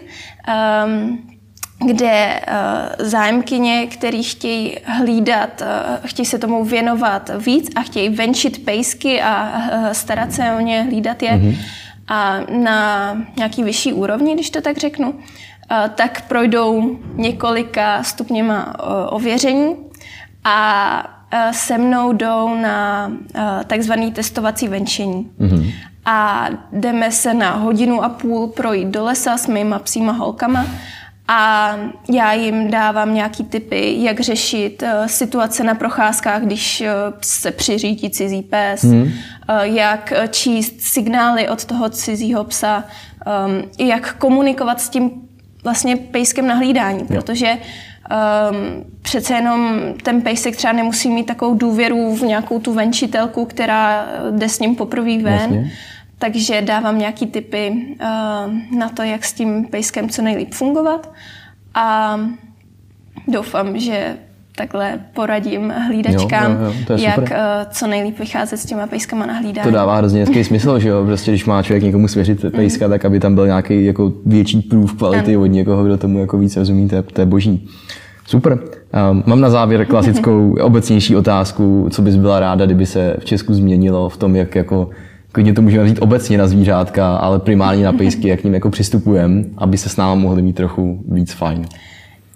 kde 1.85 2.41
uh, 2.47 3.05
zájemkyně, 3.05 3.87
který 3.87 4.23
chtějí 4.23 4.77
hlídat, 4.83 5.61
uh, 5.61 6.05
chtějí 6.05 6.25
se 6.25 6.39
tomu 6.39 6.65
věnovat 6.65 7.31
víc 7.45 7.69
a 7.75 7.81
chtějí 7.81 8.09
venčit 8.09 8.65
pejsky 8.65 9.21
a 9.21 9.51
uh, 9.51 9.89
starat 9.91 10.33
se 10.33 10.51
o 10.57 10.59
ně, 10.59 10.83
hlídat 10.83 11.23
je 11.23 11.31
mm-hmm. 11.31 11.57
a 12.07 12.39
na 12.49 13.17
nějaký 13.37 13.63
vyšší 13.63 13.93
úrovni, 13.93 14.33
když 14.33 14.49
to 14.49 14.61
tak 14.61 14.77
řeknu, 14.77 15.09
uh, 15.09 15.19
tak 15.95 16.21
projdou 16.21 16.99
několika 17.13 18.03
stupněma 18.03 18.65
uh, 18.65 18.89
ověření 19.09 19.75
a 20.43 21.13
se 21.51 21.77
mnou 21.77 22.13
jdou 22.13 22.55
na 22.55 23.11
takzvaný 23.67 24.11
testovací 24.11 24.67
venčení. 24.67 25.31
Mm-hmm 25.39 25.71
a 26.09 26.49
jdeme 26.71 27.11
se 27.11 27.33
na 27.33 27.51
hodinu 27.51 28.03
a 28.03 28.09
půl 28.09 28.47
projít 28.47 28.87
do 28.87 29.03
lesa 29.03 29.37
s 29.37 29.47
mýma 29.47 29.79
psíma 29.79 30.11
holkama 30.11 30.65
a 31.27 31.75
já 32.09 32.33
jim 32.33 32.71
dávám 32.71 33.13
nějaký 33.13 33.43
typy, 33.43 33.95
jak 33.97 34.19
řešit 34.19 34.83
uh, 34.83 35.07
situace 35.07 35.63
na 35.63 35.75
procházkách, 35.75 36.41
když 36.43 36.81
uh, 36.81 36.87
se 37.21 37.51
přiřídí 37.51 38.09
cizí 38.09 38.41
pes, 38.41 38.83
mm. 38.83 39.01
uh, 39.01 39.09
jak 39.61 40.13
číst 40.29 40.81
signály 40.81 41.49
od 41.49 41.65
toho 41.65 41.89
cizího 41.89 42.43
psa, 42.43 42.83
um, 43.47 43.87
jak 43.87 44.13
komunikovat 44.13 44.81
s 44.81 44.89
tím 44.89 45.11
vlastně 45.63 45.95
pejskem 45.95 46.47
na 46.47 46.55
hlídání, 46.55 46.99
jo. 46.99 47.07
protože 47.09 47.51
um, 47.51 48.85
přece 49.01 49.33
jenom 49.33 49.79
ten 50.03 50.21
pejsek 50.21 50.55
třeba 50.55 50.73
nemusí 50.73 51.09
mít 51.09 51.25
takovou 51.25 51.53
důvěru 51.55 52.15
v 52.15 52.21
nějakou 52.21 52.59
tu 52.59 52.73
venčitelku, 52.73 53.45
která 53.45 54.07
jde 54.31 54.49
s 54.49 54.59
ním 54.59 54.75
poprvé 54.75 55.17
ven. 55.17 55.23
Vlastně. 55.23 55.71
Takže 56.19 56.61
dávám 56.61 56.97
nějaký 56.97 57.27
typy 57.27 57.71
uh, 57.71 58.77
na 58.79 58.89
to, 58.89 59.03
jak 59.03 59.25
s 59.25 59.33
tím 59.33 59.65
pejskem 59.65 60.09
co 60.09 60.21
nejlíp 60.21 60.53
fungovat. 60.53 61.11
A 61.73 62.19
doufám, 63.27 63.79
že 63.79 64.15
takhle 64.55 64.99
poradím 65.13 65.73
hlídačkám, 65.87 66.51
jo, 66.51 66.57
jo, 66.61 66.73
jo, 66.89 66.97
jak 66.97 67.15
super. 67.15 67.31
uh, 67.31 67.71
co 67.71 67.87
nejlíp 67.87 68.19
vycházet 68.19 68.57
s 68.57 68.65
těma 68.65 68.87
pejskama 68.87 69.25
na 69.25 69.33
hlídání. 69.33 69.65
To 69.65 69.71
dává 69.71 69.97
hrozně 69.97 70.19
hezký 70.19 70.43
smysl, 70.43 70.79
že 70.79 70.89
jo? 70.89 71.05
Prostě 71.05 71.31
když 71.31 71.45
má 71.45 71.63
člověk 71.63 71.83
někomu 71.83 72.07
svěřit 72.07 72.45
pejska, 72.51 72.85
mm. 72.85 72.91
tak 72.91 73.05
aby 73.05 73.19
tam 73.19 73.35
byl 73.35 73.45
nějaký 73.45 73.85
jako 73.85 74.13
větší 74.25 74.61
prův 74.61 74.93
kvality 74.97 75.35
ano. 75.35 75.43
od 75.43 75.47
někoho, 75.47 75.83
kdo 75.83 75.97
tomu 75.97 76.19
jako 76.19 76.37
víc 76.37 76.57
rozumí, 76.57 76.89
to 76.89 76.95
je, 76.95 77.01
to 77.01 77.21
je 77.21 77.25
boží. 77.25 77.67
Super. 78.25 78.59
Um, 79.11 79.23
mám 79.25 79.41
na 79.41 79.49
závěr 79.49 79.85
klasickou 79.85 80.55
obecnější 80.61 81.15
otázku, 81.15 81.87
co 81.91 82.01
bys 82.01 82.15
byla 82.15 82.39
ráda, 82.39 82.65
kdyby 82.65 82.85
se 82.85 83.15
v 83.19 83.25
Česku 83.25 83.53
změnilo 83.53 84.09
v 84.09 84.17
tom, 84.17 84.35
jak 84.35 84.55
jako 84.55 84.89
klidně 85.37 85.53
to 85.53 85.61
můžeme 85.61 85.87
říct 85.87 85.99
obecně 86.01 86.37
na 86.37 86.47
zvířátka, 86.47 87.17
ale 87.17 87.39
primárně 87.39 87.85
na 87.85 87.93
pejsky, 87.93 88.27
jak 88.27 88.39
k 88.39 88.43
ním 88.43 88.53
jako 88.53 88.69
přistupujeme, 88.69 89.43
aby 89.57 89.77
se 89.77 89.89
s 89.89 89.97
námi 89.97 90.21
mohli 90.21 90.41
mít 90.41 90.53
trochu 90.53 91.03
víc 91.07 91.33
fajn. 91.33 91.65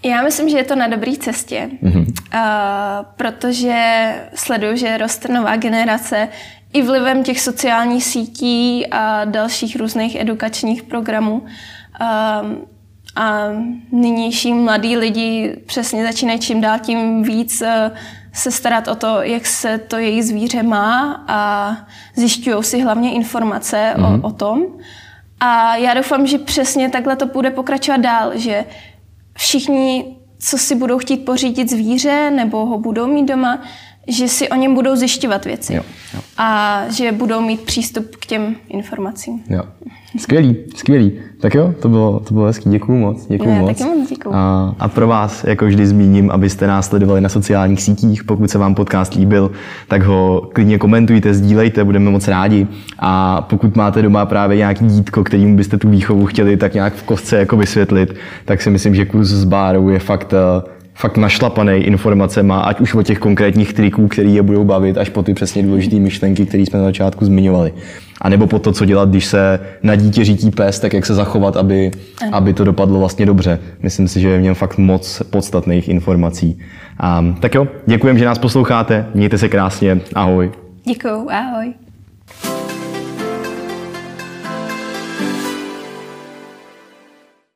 Já 0.05 0.23
myslím, 0.23 0.49
že 0.49 0.57
je 0.57 0.63
to 0.63 0.75
na 0.75 0.87
dobré 0.87 1.11
cestě, 1.19 1.69
mm-hmm. 1.83 1.99
uh, 1.99 3.05
protože 3.15 4.11
sleduju, 4.35 4.75
že 4.75 4.97
roste 4.97 5.33
nová 5.33 5.55
generace 5.55 6.27
i 6.73 6.81
vlivem 6.81 7.23
těch 7.23 7.41
sociálních 7.41 8.03
sítí 8.03 8.87
a 8.87 9.25
dalších 9.25 9.75
různých 9.75 10.21
edukačních 10.21 10.83
programů. 10.83 11.33
Uh, 11.33 11.47
a 13.15 13.47
nynější 13.91 14.53
mladí 14.53 14.97
lidi 14.97 15.57
přesně 15.65 16.05
začínají 16.05 16.39
čím 16.39 16.61
dál 16.61 16.79
tím 16.79 17.23
víc 17.23 17.61
uh, 17.61 17.97
se 18.33 18.51
starat 18.51 18.87
o 18.87 18.95
to, 18.95 19.21
jak 19.21 19.45
se 19.45 19.77
to 19.77 19.97
její 19.97 20.23
zvíře 20.23 20.63
má 20.63 21.23
a 21.27 21.75
zjišťují 22.15 22.63
si 22.63 22.81
hlavně 22.81 23.13
informace 23.13 23.93
mm-hmm. 23.95 24.05
o, 24.05 24.09
mhm. 24.09 24.25
o 24.25 24.31
tom. 24.31 24.65
A 25.39 25.75
já 25.75 25.93
doufám, 25.93 26.27
že 26.27 26.37
přesně 26.37 26.89
takhle 26.89 27.15
to 27.15 27.25
bude 27.25 27.51
pokračovat 27.51 28.01
dál, 28.01 28.31
že 28.35 28.65
všichni, 29.37 30.17
co 30.39 30.57
si 30.57 30.75
budou 30.75 30.97
chtít 30.97 31.17
pořídit 31.17 31.69
zvíře 31.69 32.31
nebo 32.31 32.65
ho 32.65 32.77
budou 32.77 33.07
mít 33.07 33.25
doma, 33.25 33.61
že 34.11 34.27
si 34.27 34.49
o 34.49 34.55
něm 34.55 34.75
budou 34.75 34.95
zjišťovat 34.95 35.45
věci. 35.45 35.73
Jo, 35.73 35.81
jo. 36.13 36.19
A 36.37 36.79
že 36.89 37.11
budou 37.11 37.41
mít 37.41 37.61
přístup 37.61 38.15
k 38.15 38.25
těm 38.25 38.55
informacím. 38.69 39.43
Jo. 39.49 39.61
Skvělý, 40.17 40.55
skvělý. 40.75 41.11
Tak 41.41 41.55
jo, 41.55 41.73
to 41.81 41.89
bylo, 41.89 42.19
to 42.19 42.33
bylo 42.33 42.45
hezký. 42.45 42.69
Děkuju 42.69 42.97
moc. 42.97 43.25
Děkuju 43.27 43.51
moc. 43.51 43.77
Taky 43.77 43.83
moc 43.83 44.09
děkuju. 44.09 44.35
A, 44.35 44.75
a 44.79 44.87
pro 44.87 45.07
vás, 45.07 45.43
jako 45.43 45.65
vždy 45.65 45.87
zmíním, 45.87 46.31
abyste 46.31 46.67
nás 46.67 46.87
sledovali 46.87 47.21
na 47.21 47.29
sociálních 47.29 47.81
sítích. 47.81 48.23
Pokud 48.23 48.51
se 48.51 48.57
vám 48.57 48.75
podcast 48.75 49.13
líbil, 49.13 49.51
tak 49.87 50.03
ho 50.03 50.49
klidně 50.53 50.77
komentujte, 50.77 51.33
sdílejte, 51.33 51.83
budeme 51.83 52.09
moc 52.09 52.27
rádi. 52.27 52.67
A 52.99 53.41
pokud 53.41 53.75
máte 53.75 54.01
doma 54.01 54.25
právě 54.25 54.57
nějaký 54.57 54.85
dítko, 54.85 55.23
kterým 55.23 55.55
byste 55.55 55.77
tu 55.77 55.89
výchovu 55.89 56.25
chtěli 56.25 56.57
tak 56.57 56.73
nějak 56.73 56.93
v 56.93 57.03
kostce 57.03 57.37
jako 57.37 57.57
vysvětlit, 57.57 58.15
tak 58.45 58.61
si 58.61 58.69
myslím, 58.69 58.95
že 58.95 59.05
kurz 59.05 59.27
s 59.27 59.43
Bárou 59.43 59.89
je 59.89 59.99
fakt 59.99 60.33
eh, 60.33 60.80
fakt 61.01 61.17
našlapaný 61.17 61.73
informacema, 61.73 62.61
ať 62.61 62.79
už 62.79 62.93
o 62.93 63.03
těch 63.03 63.19
konkrétních 63.19 63.73
triků, 63.73 64.07
který 64.07 64.35
je 64.35 64.41
budou 64.41 64.63
bavit, 64.63 64.97
až 64.97 65.09
po 65.09 65.23
ty 65.23 65.33
přesně 65.33 65.63
důležité 65.63 65.95
myšlenky, 65.95 66.45
které 66.45 66.63
jsme 66.63 66.79
na 66.79 66.85
začátku 66.85 67.25
zmiňovali. 67.25 67.73
A 68.21 68.29
nebo 68.29 68.47
po 68.47 68.59
to, 68.59 68.71
co 68.71 68.85
dělat, 68.85 69.09
když 69.09 69.25
se 69.25 69.59
na 69.83 69.95
dítě 69.95 70.25
řítí 70.25 70.51
pes, 70.51 70.79
tak 70.79 70.93
jak 70.93 71.05
se 71.05 71.13
zachovat, 71.13 71.57
aby, 71.57 71.91
aby 72.31 72.53
to 72.53 72.63
dopadlo 72.63 72.99
vlastně 72.99 73.25
dobře. 73.25 73.59
Myslím 73.81 74.07
si, 74.07 74.21
že 74.21 74.29
je 74.29 74.37
v 74.37 74.41
něm 74.41 74.55
fakt 74.55 74.77
moc 74.77 75.21
podstatných 75.29 75.89
informací. 75.89 76.59
Um, 77.19 77.33
tak 77.33 77.55
jo, 77.55 77.67
děkujem, 77.85 78.17
že 78.17 78.25
nás 78.25 78.37
posloucháte, 78.37 79.05
mějte 79.13 79.37
se 79.37 79.49
krásně, 79.49 80.01
ahoj. 80.13 80.51
Děkuju, 80.85 81.27
ahoj. 81.29 81.73